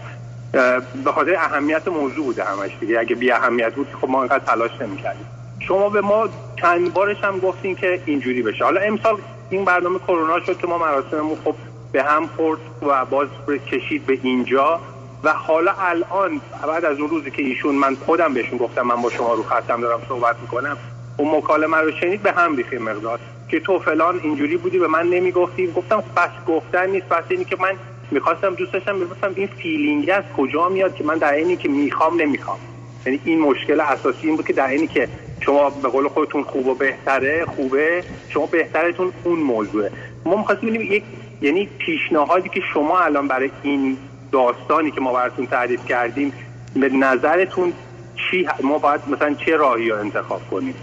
به 1.05 1.11
خاطر 1.15 1.35
اهمیت 1.35 1.87
موضوع 1.87 2.25
بوده 2.25 2.43
همش 2.43 2.71
دیگه. 2.79 2.99
اگه 2.99 3.15
بی 3.15 3.31
اهمیت 3.31 3.75
بود 3.75 3.87
خب 4.01 4.09
ما 4.09 4.21
انقدر 4.21 4.45
تلاش 4.45 4.71
نمی‌کردیم. 4.81 5.25
شما 5.59 5.89
به 5.89 6.01
ما 6.01 6.29
چند 6.61 6.93
بارش 6.93 7.23
هم 7.23 7.39
گفتین 7.39 7.75
که 7.75 8.01
اینجوری 8.05 8.41
بشه. 8.41 8.63
حالا 8.63 8.81
امسال 8.81 9.17
این 9.49 9.65
برنامه 9.65 9.99
کرونا 9.99 10.39
شد 10.39 10.57
که 10.57 10.67
ما 10.67 10.77
مراسممون 10.77 11.37
خب 11.43 11.55
به 11.91 12.03
هم 12.03 12.27
خورد 12.27 12.59
و 12.81 13.05
باز 13.05 13.27
کشید 13.71 14.05
به 14.05 14.19
اینجا. 14.23 14.79
و 15.23 15.33
حالا 15.33 15.73
الان 15.79 16.41
بعد 16.67 16.85
از 16.85 16.99
اون 16.99 17.09
روزی 17.09 17.31
که 17.31 17.43
ایشون 17.43 17.75
من 17.75 17.95
خودم 17.95 18.33
بهشون 18.33 18.57
گفتم 18.57 18.81
من 18.81 19.01
با 19.01 19.09
شما 19.09 19.33
رو 19.33 19.43
خطم 19.43 19.81
دارم 19.81 20.01
صحبت 20.09 20.35
می‌کنم 20.41 20.77
اون 21.17 21.37
مکالمه 21.37 21.77
رو 21.77 21.91
شنید 21.91 22.23
به 22.23 22.31
هم 22.31 22.55
ریخیم 22.55 22.83
مقدار. 22.83 23.19
که 23.53 23.59
تو 23.59 23.79
فلان 23.79 24.19
اینجوری 24.23 24.57
بودی 24.57 24.79
به 24.79 24.87
من 24.87 25.07
نمی‌گفتی. 25.07 25.67
گفتم 25.67 26.03
بس 26.17 26.29
گفتن 26.47 26.89
نیست. 26.89 27.09
بس 27.09 27.23
اینی 27.29 27.45
که 27.45 27.57
من 27.59 27.73
می‌خواستم 28.11 28.55
دوست 28.55 28.73
داشتم 28.73 28.99
بپرسم 28.99 29.33
این 29.35 29.47
فیلینگ 29.47 30.09
از 30.09 30.23
کجا 30.37 30.69
میاد 30.69 30.95
که 30.95 31.03
من 31.03 31.17
در 31.17 31.33
اینی 31.33 31.55
که 31.55 31.69
می‌خوام 31.69 32.21
نمی‌خوام. 32.21 32.57
یعنی 33.05 33.19
این 33.25 33.39
مشکل 33.39 33.79
اساسی 33.79 34.27
این 34.27 34.35
بود 34.35 34.47
که 34.47 34.53
در 34.53 34.67
اینی 34.67 34.87
که 34.87 35.07
شما 35.39 35.69
به 35.69 35.89
قول 35.89 36.07
خودتون 36.07 36.43
خوب 36.43 36.67
و 36.67 36.75
بهتره 36.75 37.45
خوبه 37.45 38.03
شما 38.29 38.45
بهترتون 38.45 39.13
اون 39.23 39.39
موضوعه. 39.39 39.91
ما 40.25 40.37
می‌خواستیم 40.37 40.69
ببینیم 40.69 40.91
یک 40.91 41.03
یعنی 41.41 41.69
پیشنهادی 41.77 42.49
که 42.49 42.61
شما 42.73 42.99
الان 42.99 43.27
برای 43.27 43.51
این 43.63 43.97
داستانی 44.31 44.91
که 44.91 45.01
ما 45.01 45.13
براتون 45.13 45.45
تعریف 45.45 45.85
کردیم 45.85 46.33
به 46.75 46.89
نظرتون 46.89 47.73
چی 48.15 48.47
ما 48.63 48.77
باید 48.77 49.01
مثلا 49.07 49.33
چه 49.33 49.55
راهی 49.55 49.89
رو 49.89 49.99
انتخاب 49.99 50.41
کنیم؟ 50.51 50.75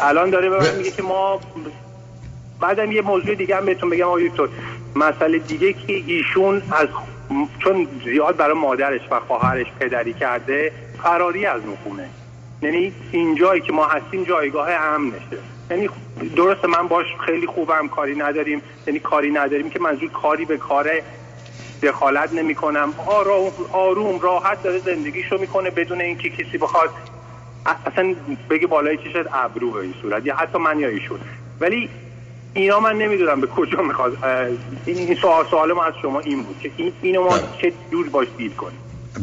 الان 0.00 0.30
داره 0.30 0.50
به 0.50 0.76
میگه 0.76 0.90
که 0.90 1.02
ما 1.02 1.40
بعدم 2.60 2.92
یه 2.92 3.02
موضوع 3.02 3.34
دیگه 3.34 3.56
هم 3.56 3.64
بهتون 3.64 3.90
بگم 3.90 4.04
آقای 4.04 4.28
دکتر. 4.28 4.48
مسئله 4.96 5.38
دیگه 5.38 5.72
که 5.72 5.92
ایشون 6.06 6.62
از 6.72 6.88
چون 7.58 7.88
زیاد 8.04 8.36
برای 8.36 8.54
مادرش 8.54 9.00
و 9.10 9.20
خواهرش 9.20 9.66
پدری 9.80 10.12
کرده 10.12 10.72
فراری 11.02 11.46
از 11.46 11.60
نخونه 11.62 12.08
یعنی 12.62 12.92
این 13.12 13.34
جایی 13.34 13.60
که 13.60 13.72
ما 13.72 13.86
هستیم 13.86 14.24
جایگاه 14.24 14.68
نشه 14.98 15.38
یعنی 15.70 15.88
درسته 16.36 16.68
من 16.68 16.88
باش 16.88 17.06
خیلی 17.26 17.46
خوبم 17.46 17.88
کاری 17.88 18.16
نداریم. 18.16 18.62
یعنی 18.86 18.98
کاری 18.98 19.30
نداریم 19.30 19.70
که 19.70 19.80
منظور 19.80 20.10
کاری 20.10 20.44
به 20.44 20.56
کاره 20.56 21.02
دخالت 21.82 22.32
نمی 22.32 22.54
کنم 22.54 22.94
آروم, 23.06 23.52
آروم 23.72 24.20
راحت 24.20 24.62
داره 24.62 24.78
زندگیشو 24.78 25.38
می‌کنه 25.38 25.70
بدون 25.70 26.00
اینکه 26.00 26.30
کسی 26.30 26.58
بخواد 26.58 26.90
اصلا 27.86 28.14
بگه 28.50 28.66
بالای 28.66 28.96
چشت 28.96 29.26
ابرو 29.32 29.70
به 29.70 29.80
این 29.80 29.94
صورت. 30.02 30.26
یا 30.26 30.36
حتی 30.36 30.58
من 30.58 30.78
یا 30.78 30.88
ایشون. 30.88 31.18
ولی 31.60 31.88
اینا 32.54 32.80
من 32.80 32.96
نمی‌دونم 32.98 33.40
به 33.40 33.46
کجا 33.46 33.82
می‌خواد. 33.82 34.18
این 34.86 35.14
سوال 35.22 35.44
سوال 35.50 35.72
ما 35.72 35.84
از 35.84 35.94
شما 36.02 36.20
این 36.20 36.42
بود 36.42 36.56
که 36.62 36.70
این 36.76 36.92
اینو 37.02 37.24
ما. 37.24 37.38
چه 37.62 37.72
دور 37.90 38.08
باش 38.08 38.26
دید 38.38 38.56
کنیم. 38.56 38.78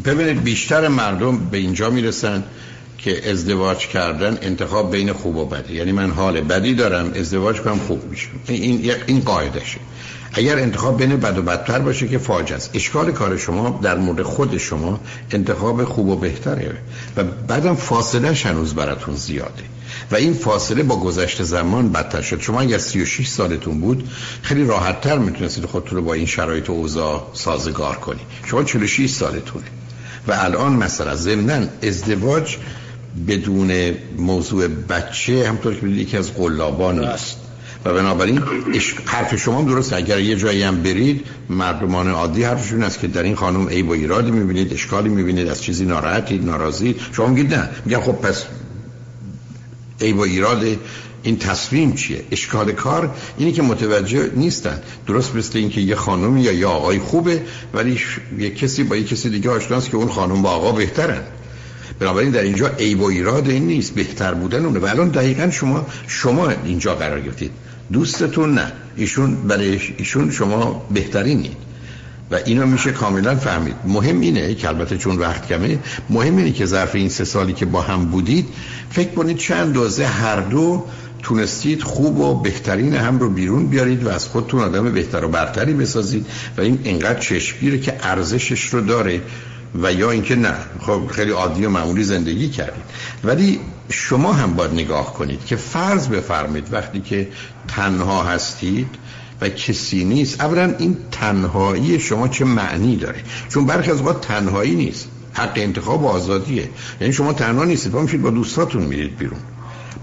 ببینید 0.06 0.44
بیشتر 0.44 0.88
مردم 0.88 1.38
به 1.52 1.58
اینجا 1.58 1.90
می‌رسن 1.90 2.44
که 2.98 3.30
ازدواج 3.32 3.88
کردن 3.88 4.38
انتخاب 4.42 4.92
بین 4.92 5.14
خوب 5.14 5.36
و 5.36 5.46
بدی 5.46 5.76
یعنی 5.76 5.92
من 5.92 6.10
حال 6.12 6.42
بدی 6.42 6.74
دارم 6.76 7.14
ازدواج 7.16 7.62
کنم 7.62 7.78
خوب 7.78 8.04
میشه. 8.10 8.30
این 8.48 8.92
این 9.08 9.20
قاعدشه 9.20 9.80
اگر 10.34 10.60
انتخاب 10.60 10.98
بین 10.98 11.18
بد 11.18 11.38
و 11.38 11.42
بدتر 11.42 11.80
باشه 11.80 12.08
که 12.08 12.18
فاجعه 12.18 12.58
است. 12.58 12.70
اشکال 12.74 13.12
کار 13.12 13.38
شما 13.38 13.80
در 13.84 13.98
مورد 13.98 14.22
خود 14.22 14.58
شما 14.58 15.00
انتخاب 15.32 15.84
خوب 15.84 16.08
و 16.08 16.16
بهتره. 16.16 16.78
و 17.18 17.24
بعدم 17.24 17.76
فاصله 17.76 18.34
هنوز 18.34 18.74
براتون 18.74 19.16
زیاده. 19.16 19.64
و 20.12 20.16
این 20.16 20.34
فاصله 20.34 20.84
با 20.84 21.00
گذشت 21.00 21.44
زمان 21.44 21.92
بدتر 21.92 22.22
شد. 22.22 22.42
شما 22.42 22.62
اگر 22.62 22.78
36 22.78 23.28
سالتون 23.28 23.82
بود 23.82 24.10
خیلی 24.42 24.66
راحت 24.66 25.02
تر 25.02 25.18
می‌تونستید 25.18 25.66
خودتون 25.66 25.98
رو 25.98 26.04
با 26.04 26.14
این 26.14 26.26
شرایط 26.26 26.70
و 26.70 26.74
اوضاع 26.74 27.28
سازگار 27.34 27.96
کنید. 27.96 28.26
شما 28.46 28.64
46 28.64 29.10
سالتونه. 29.10 29.66
و 30.28 30.32
الان 30.32 30.74
مثلا 30.74 31.16
ضمن 31.16 31.70
ازدواج 31.84 32.58
بدون 33.28 33.94
موضوع 34.18 34.68
بچه 34.68 35.50
همطور 35.50 35.76
که 35.76 35.88
یکی 35.88 36.18
از 36.18 36.34
قلابان 36.34 37.04
است 37.04 37.43
و 37.86 37.94
بنابراین 37.94 38.42
حرف 39.06 39.36
شما 39.36 39.62
درست 39.62 39.94
اگر 39.94 40.20
یه 40.20 40.36
جایی 40.36 40.64
هم 40.64 40.84
برید 40.84 41.26
مردمان 41.50 42.10
عادی 42.10 42.44
حرفشون 42.44 42.84
است 42.84 43.00
که 43.00 43.08
در 43.08 43.24
این 43.24 43.36
خانم 43.36 43.68
عیب 43.68 43.90
و 43.90 43.92
ایرادی 43.92 44.32
می‌بینید 44.32 44.74
اشکالی 44.74 45.10
می‌بینید 45.10 45.48
از 45.48 45.62
چیزی 45.62 45.86
ناراحتید 45.86 46.46
ناراضی. 46.46 46.96
شما 47.12 47.28
میگید 47.28 47.54
نه. 47.54 47.70
میگن 47.86 48.00
خب 48.00 48.12
پس 48.12 48.46
عیب 50.02 50.18
و 50.18 50.22
ایراد 50.22 50.66
این 51.24 51.38
تصمیم 51.38 51.94
چیه؟ 51.94 52.22
اشکال 52.32 52.72
کار 52.72 53.16
اینی 53.38 53.52
که 53.52 53.62
متوجه 53.62 54.32
نیستن. 54.36 54.82
درست 55.08 55.36
مثل 55.36 55.58
اینکه 55.58 55.82
یه 55.82 55.96
خانم 55.96 56.38
یا 56.38 56.52
یه 56.52 56.68
آقای 56.68 57.00
خوبه 57.00 57.42
ولی 57.74 58.00
یه 58.40 58.50
کسی 58.50 58.84
با 58.84 58.96
یه 58.96 59.04
کسی 59.04 59.30
دیگه 59.30 59.50
آشناست 59.50 59.90
که 59.90 59.98
اون 59.98 60.10
خانم 60.10 60.42
با 60.42 60.50
آقا 60.50 60.72
بهترن. 60.72 61.22
بنابراین 62.00 62.32
در 62.32 62.42
اینجا 62.42 62.68
عیب 62.68 63.02
و 63.02 63.06
ایراد 63.06 63.50
این 63.50 63.68
نیست. 63.68 63.96
بهتر 63.96 64.34
بودن 64.34 64.66
اونه. 64.66 64.80
و 64.80 64.86
الان 64.86 65.10
دقیقا 65.10 65.50
شما 65.50 65.86
شما 66.08 66.50
اینجا 66.50 66.96
قرار 66.96 67.22
گرفتید. 67.22 67.52
دوستتون 67.94 68.54
نه. 68.54 68.72
ایشون 68.96 69.36
برای 69.36 69.80
ایشون 69.98 70.32
شما 70.32 70.86
بهترینید 70.92 71.58
و 72.32 72.36
اینو 72.46 72.66
میشه 72.66 72.92
کاملا 72.92 73.36
فهمید. 73.36 73.76
مهم 73.86 74.20
اینه 74.20 74.56
که 74.56 74.68
البته 74.68 74.98
چون 74.98 75.16
وقت 75.16 75.48
کمه 75.48 75.80
مهم 76.10 76.38
اینه 76.38 76.52
که 76.52 76.66
ظرف 76.66 76.96
این 76.96 77.10
سه 77.10 77.26
سالی 77.26 77.54
که 77.54 77.66
با 77.66 77.82
هم 77.82 78.06
بودید 78.06 78.48
فکر 78.90 79.10
کنید 79.10 79.38
چند 79.38 79.74
دوزه 79.74 80.06
هر 80.06 80.40
دو 80.40 80.86
تونستید 81.24 81.84
خوب 81.84 82.20
و 82.20 82.42
بهترین 82.42 82.96
هم 82.96 83.20
رو 83.20 83.30
بیرون 83.30 83.68
بیارید 83.68 84.04
و 84.04 84.10
از 84.10 84.28
خودتون 84.28 84.62
آدم 84.62 84.92
بهتر 84.92 85.26
و 85.26 85.28
برتری 85.28 85.74
بسازید 85.74 86.26
و 86.58 86.62
این 86.62 86.80
انقدر 86.86 87.20
چشمگیره 87.20 87.80
که 87.80 87.94
ارزشش 88.02 88.66
رو 88.66 88.82
داره 88.82 89.22
و 89.82 89.94
یا 89.94 90.12
اینکه 90.12 90.36
نه. 90.36 90.54
خب 90.80 91.02
خیلی 91.12 91.32
عادی 91.32 91.66
و 91.66 91.70
معمولی 91.70 92.04
زندگی 92.04 92.50
کردید. 92.50 92.84
ولی 93.24 93.60
شما 93.90 94.34
هم 94.34 94.54
باید 94.54 94.72
نگاه 94.74 95.14
کنید 95.14 95.46
که 95.46 95.56
فرض 95.56 96.08
بفرمید 96.08 96.74
وقتی 96.74 97.00
که 97.02 97.28
تنها 97.68 98.24
هستید 98.24 98.88
و 99.42 99.50
کسی 99.50 100.04
نیست 100.04 100.42
اولا 100.42 100.76
این 100.80 100.98
تنهایی 101.12 102.00
شما 102.00 102.28
چه 102.28 102.46
معنی 102.46 102.96
داره؟ 102.96 103.24
چون 103.50 103.66
برخی 103.66 103.92
از 103.92 104.02
وقت 104.02 104.22
تنهایی 104.22 104.76
نیست 104.76 105.08
حق 105.34 105.54
انتخاب 105.56 106.04
و 106.04 106.08
آزادیه. 106.08 106.70
یعنی 107.02 107.14
شما 107.14 107.34
تنها 107.34 107.64
نیستید 107.64 107.92
پا 107.92 108.02
میشید 108.02 108.22
با 108.22 108.30
دوستاتون 108.30 108.84
میرید 108.84 109.18
بیرون. 109.18 109.40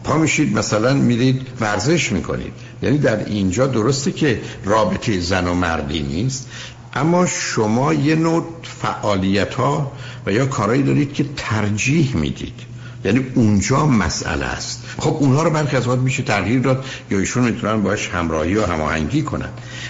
پا 0.05 0.19
میشید 0.19 0.59
مثلا 0.59 0.95
میرید 0.95 1.47
ورزش 1.61 2.12
می‌کنید. 2.12 2.53
یعنی 2.83 2.99
در 2.99 3.25
اینجا 3.25 3.66
درسته 3.66 4.12
که 4.12 4.40
رابطه 4.64 5.21
زن 5.21 5.47
و 5.49 5.55
مردی 5.55 6.03
نیست 6.03 6.49
اما 6.95 7.27
شما 7.27 7.95
یه 7.95 8.14
نوع 8.14 8.47
فعالیت 8.62 9.55
ها 9.55 9.93
و 10.27 10.33
یا 10.33 10.47
کارهایی 10.47 10.83
دارید 10.83 11.12
که 11.12 11.25
ترجیح 11.37 12.16
می‌دید. 12.16 12.69
یعنی 13.05 13.27
اونجا 13.35 13.87
مسئله 13.87 14.45
است. 14.45 14.83
خب 14.99 15.17
اونها 15.21 15.43
رو 15.43 15.51
برخی 15.51 15.77
از 15.77 15.89
وقت 15.89 15.99
میشه 15.99 16.23
تغییر 16.23 16.61
داد 16.61 16.85
یا 17.11 17.19
ایشون 17.19 17.45
می‌تونن 17.45 17.83
باش 17.83 18.09
همراهی 18.09 18.55
و 18.55 18.67
هماهنگی 18.67 19.23
کنن. 19.23 19.49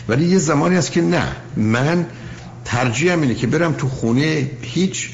ولی 0.08 0.24
یه 0.24 0.38
زمانی 0.38 0.76
است 0.76 0.92
که 0.92 1.02
نه. 1.02 1.36
من 1.56 2.06
ترجیحم 2.64 3.20
اینه 3.20 3.34
که 3.34 3.46
برم 3.46 3.72
تو 3.72 3.88
خونه 3.88 4.50
هیچ 4.62 5.10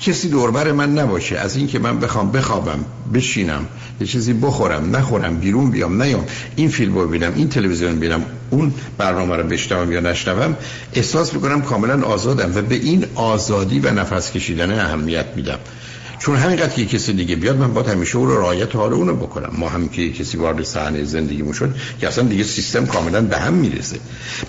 کسی 0.00 0.28
دوربر 0.28 0.72
من 0.72 0.98
نباشه. 0.98 1.38
از 1.38 1.56
اینکه 1.56 1.78
من 1.78 1.98
بخوام 1.98 2.32
بخوابم 2.32 2.84
بشینم 3.14 3.66
یه 4.00 4.06
چیزی 4.06 4.32
بخورم 4.32 4.96
نخورم 4.96 5.36
بیرون 5.36 5.70
بیام 5.70 6.02
نیام 6.02 6.24
این 6.56 6.68
فیلم 6.68 6.94
ببینم 6.94 7.32
این 7.36 7.48
تلویزیون 7.48 7.96
ببینم 7.96 8.22
اون 8.50 8.74
برنامه 8.98 9.36
رو 9.36 9.42
بشنوم 9.42 9.92
یا 9.92 10.00
نشنوم 10.00 10.56
احساس 10.92 11.34
می‌کنم 11.34 11.62
کاملا 11.62 12.02
آزادم 12.02 12.52
و 12.54 12.62
به 12.62 12.74
این 12.74 13.04
آزادی 13.14 13.78
و 13.78 13.90
نفس 13.90 14.32
کشیدن 14.32 14.80
اهمیت 14.80 15.26
میدم. 15.36 15.58
چون 16.24 16.36
همینقدر 16.36 16.74
که 16.74 16.86
کسی 16.86 17.12
دیگه 17.12 17.36
بیاد 17.36 17.56
من 17.56 17.74
باید 17.74 17.86
همیشه 17.86 18.16
او 18.16 18.26
رو 18.26 18.40
رعایت 18.40 18.76
حال 18.76 18.92
اونو 18.92 19.14
بکنم. 19.14 19.50
ما 19.58 19.68
هم 19.68 19.88
که 19.88 20.12
کسی 20.12 20.36
وارد 20.36 20.62
صحنه 20.62 21.04
زندگیمون 21.04 21.52
شد 21.52 21.74
که 22.00 22.08
اصلا 22.08 22.24
دیگه 22.24 22.44
سیستم 22.44 22.86
کاملا 22.86 23.20
به 23.20 23.38
هم 23.38 23.54
می‌رسه. 23.54 23.96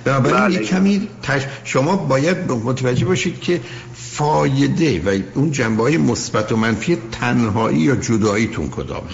بنابراین 0.05 0.37
بله. 0.37 0.55
یک 0.55 0.69
کمی 0.69 1.07
تش... 1.23 1.41
شما 1.63 1.95
باید 1.95 2.51
متوجه 2.51 3.05
باشید 3.05 3.39
که 3.41 3.61
فایده 3.95 4.99
و 4.99 5.19
اون 5.33 5.51
جنبه 5.51 5.83
های 5.83 5.97
مثبت 5.97 6.51
و 6.51 6.57
منفی 6.57 6.97
تنهایی 7.11 7.79
یا 7.79 7.95
جداییتون 7.95 8.69
کدامه 8.69 9.09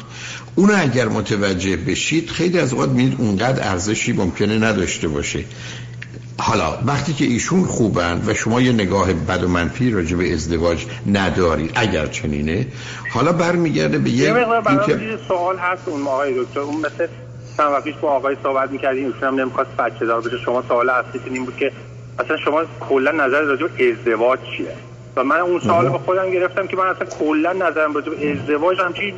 اون 0.56 0.72
اگر 0.76 1.08
متوجه 1.08 1.78
بشید 1.78 2.30
خیلی 2.30 2.60
از 2.60 2.74
اوقات 2.74 2.90
می‌دید 2.90 3.16
اونقدر 3.22 3.70
ارزشی 3.70 4.14
ممکنه 4.14 4.58
نداشته 4.58 5.08
باشه. 5.08 5.46
حالا 6.42 6.78
وقتی 6.86 7.14
که 7.14 7.26
ایشون 7.26 7.64
خوبن 7.64 8.22
و 8.28 8.34
شما 8.34 8.62
یه 8.62 8.72
نگاه 8.72 9.14
بد 9.14 9.44
و 9.44 9.48
منفی 9.48 9.92
راجع 9.92 10.18
به 10.18 10.34
ازدواج 10.34 10.86
ندارید 11.06 11.72
اگر 11.76 12.06
چنینه 12.06 12.68
حالا 13.14 13.32
برمیگرده 13.32 13.98
به 13.98 14.10
یه 14.10 14.36
اینکه- 14.70 15.20
سوال 15.28 15.58
هست 15.58 15.82
اون 15.86 16.08
آقای 16.08 16.34
دکتر. 16.44 16.60
اون 16.60 16.76
مثل 16.76 17.08
چند 17.58 17.72
وقت 17.72 17.84
پیش 17.84 17.96
با 18.02 18.12
آقای 18.12 18.36
صحبت 18.44 18.72
می‌کردیم 18.72 19.06
ایشون 19.06 19.28
هم 19.28 19.40
نمی‌خواست 19.40 19.70
بچه 19.78 20.06
دار 20.06 20.22
بشه. 20.22 20.38
شما 20.46 20.64
سوال 20.68 20.90
اصلیتون 20.90 21.34
این 21.34 21.46
بود 21.46 21.58
که 21.58 21.72
اصلا 22.20 22.38
شما 22.38 22.64
کلا 22.80 23.12
نظر 23.12 23.42
راجع 23.42 23.68
به 23.78 23.92
ازدواج 23.92 24.40
چیه؟ 24.58 24.76
و 25.16 25.24
من 25.24 25.40
اون 25.40 25.60
سوال 25.60 25.90
به 25.90 25.98
خودم 25.98 26.32
گرفتم 26.32 26.68
که 26.68 26.78
من 26.78 26.88
اصلا 26.88 27.08
کلا 27.20 27.54
نظرم 27.54 27.94
راجع 27.94 28.10
به 28.10 28.32
ازدواج 28.32 28.78
همچین 28.82 29.14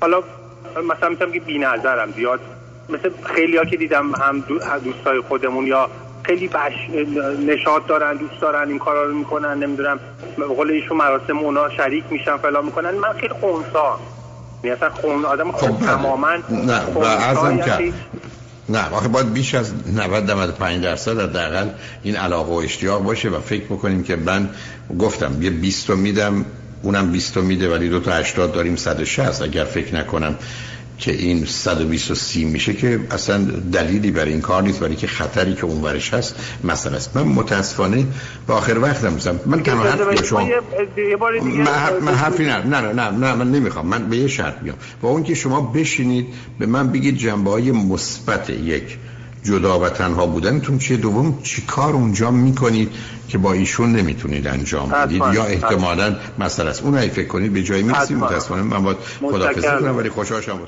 حالا 0.00 0.22
مثلا 0.96 1.08
می‌تونم 1.08 1.32
که 1.32 1.40
بی‌نظرم 1.40 2.12
زیاد 2.16 2.40
مثل 2.88 3.10
خیلی 3.34 3.56
ها 3.56 3.64
که 3.64 3.76
دیدم 3.76 4.14
هم 4.14 4.44
دوستای 4.84 5.20
خودمون 5.28 5.66
یا 5.66 5.90
خیلی 6.26 6.48
بش 6.48 6.72
نشاط 7.46 7.86
دارن 7.86 8.16
دوست 8.16 8.40
دارن 8.40 8.68
این 8.68 8.78
کارا 8.78 9.04
رو 9.04 9.14
می‌کنن 9.14 9.58
نمی‌دونم 9.58 9.98
قول 10.56 10.70
ایشون 10.70 10.96
مراسم 10.96 11.38
اونا 11.38 11.70
شریک 11.76 12.04
میشن 12.10 12.36
فلان 12.36 12.64
می‌کنن 12.64 12.90
من 12.90 13.12
خیلی 13.12 13.34
خونسا 13.40 13.98
یعنی 14.64 14.76
اصلا 14.76 14.90
خون 14.90 15.24
آدم 15.24 15.52
خب 15.52 15.66
خون. 15.66 15.86
تماما 15.86 16.28
نه 16.50 16.80
و 16.94 16.98
ارزم 16.98 17.58
کرد. 17.58 17.80
نه 18.68 18.90
آخه 18.90 19.08
باید 19.08 19.32
بیش 19.32 19.54
از 19.54 19.72
90 19.96 20.30
95 20.30 20.84
درصد 20.84 21.20
حداقل 21.20 21.68
این 22.02 22.16
علاقه 22.16 22.52
و 22.52 22.56
اشتیاق 22.56 23.02
باشه 23.02 23.28
و 23.28 23.40
فکر 23.40 23.64
بکنیم 23.64 24.02
که 24.02 24.16
من 24.16 24.48
گفتم 24.98 25.42
یه 25.42 25.50
20 25.50 25.90
رو 25.90 25.96
میدم 25.96 26.44
اونم 26.82 27.12
20 27.12 27.36
رو 27.36 27.42
میده 27.42 27.74
ولی 27.74 27.88
دو 27.88 28.00
تا 28.00 28.12
80 28.12 28.52
داریم 28.52 28.76
160 28.76 29.42
اگر 29.42 29.64
فکر 29.64 29.94
نکنم 29.94 30.34
که 30.98 31.12
این 31.12 31.44
120 31.44 32.10
و 32.10 32.14
30 32.14 32.44
میشه 32.44 32.74
که 32.74 33.00
اصلا 33.10 33.38
دلیلی 33.72 34.10
برای 34.10 34.32
این 34.32 34.40
کار 34.40 34.62
نیست 34.62 34.80
برای 34.80 34.96
که 34.96 35.06
خطری 35.06 35.54
که 35.54 35.64
اون 35.64 35.82
ورش 35.82 36.14
هست 36.14 36.34
مثلا 36.64 36.96
است. 36.96 37.16
من 37.16 37.22
متاسفانه 37.22 38.06
به 38.46 38.54
آخر 38.54 38.78
وقتم 38.78 39.12
میزم 39.12 39.40
من 39.46 39.62
تنها 39.62 39.82
حرفی 39.82 40.16
که 40.16 40.24
شما 40.24 40.40
من, 41.42 41.66
حرف- 41.66 42.08
حرفی 42.08 42.44
نه 42.44 42.58
نه 42.58 42.80
نه 42.80 43.10
نه 43.10 43.34
من 43.34 43.50
نمی‌خوام. 43.50 43.86
من 43.86 44.08
به 44.08 44.16
یه 44.16 44.28
شرط 44.28 44.62
میام 44.62 44.76
با 45.02 45.08
اون 45.08 45.22
که 45.22 45.34
شما 45.34 45.60
بشینید 45.60 46.26
به 46.58 46.66
من 46.66 46.88
بگید 46.92 47.16
جنبه 47.16 47.50
های 47.50 47.72
مثبت 47.72 48.50
یک 48.50 48.98
جدا 49.46 49.80
و 49.80 49.88
تنها 49.88 50.26
بودنتون 50.26 50.78
چیه؟ 50.78 50.96
دوم 50.96 51.42
چی 51.42 51.62
کار 51.62 51.92
اونجا 51.92 52.30
می‌کنید 52.30 52.90
که 53.28 53.38
با 53.38 53.52
ایشون 53.52 53.92
نمی‌تونید 53.92 54.46
انجام 54.46 54.88
بدید؟ 54.88 55.22
یا 55.32 55.44
احتمالا 55.44 56.16
مسئله 56.38 56.70
است. 56.70 56.82
اون 56.82 57.08
فکر 57.08 57.26
کنید 57.26 57.52
به 57.52 57.62
جایی 57.62 57.82
می‌رسید. 57.82 58.16
متاسفانه 58.16 58.62
من 58.62 58.82
باید 58.82 58.96
متشکرم. 59.20 59.80
کنم 59.80 59.96
ولی 59.96 60.08
خوشحال 60.08 60.40
شدم 60.40 60.58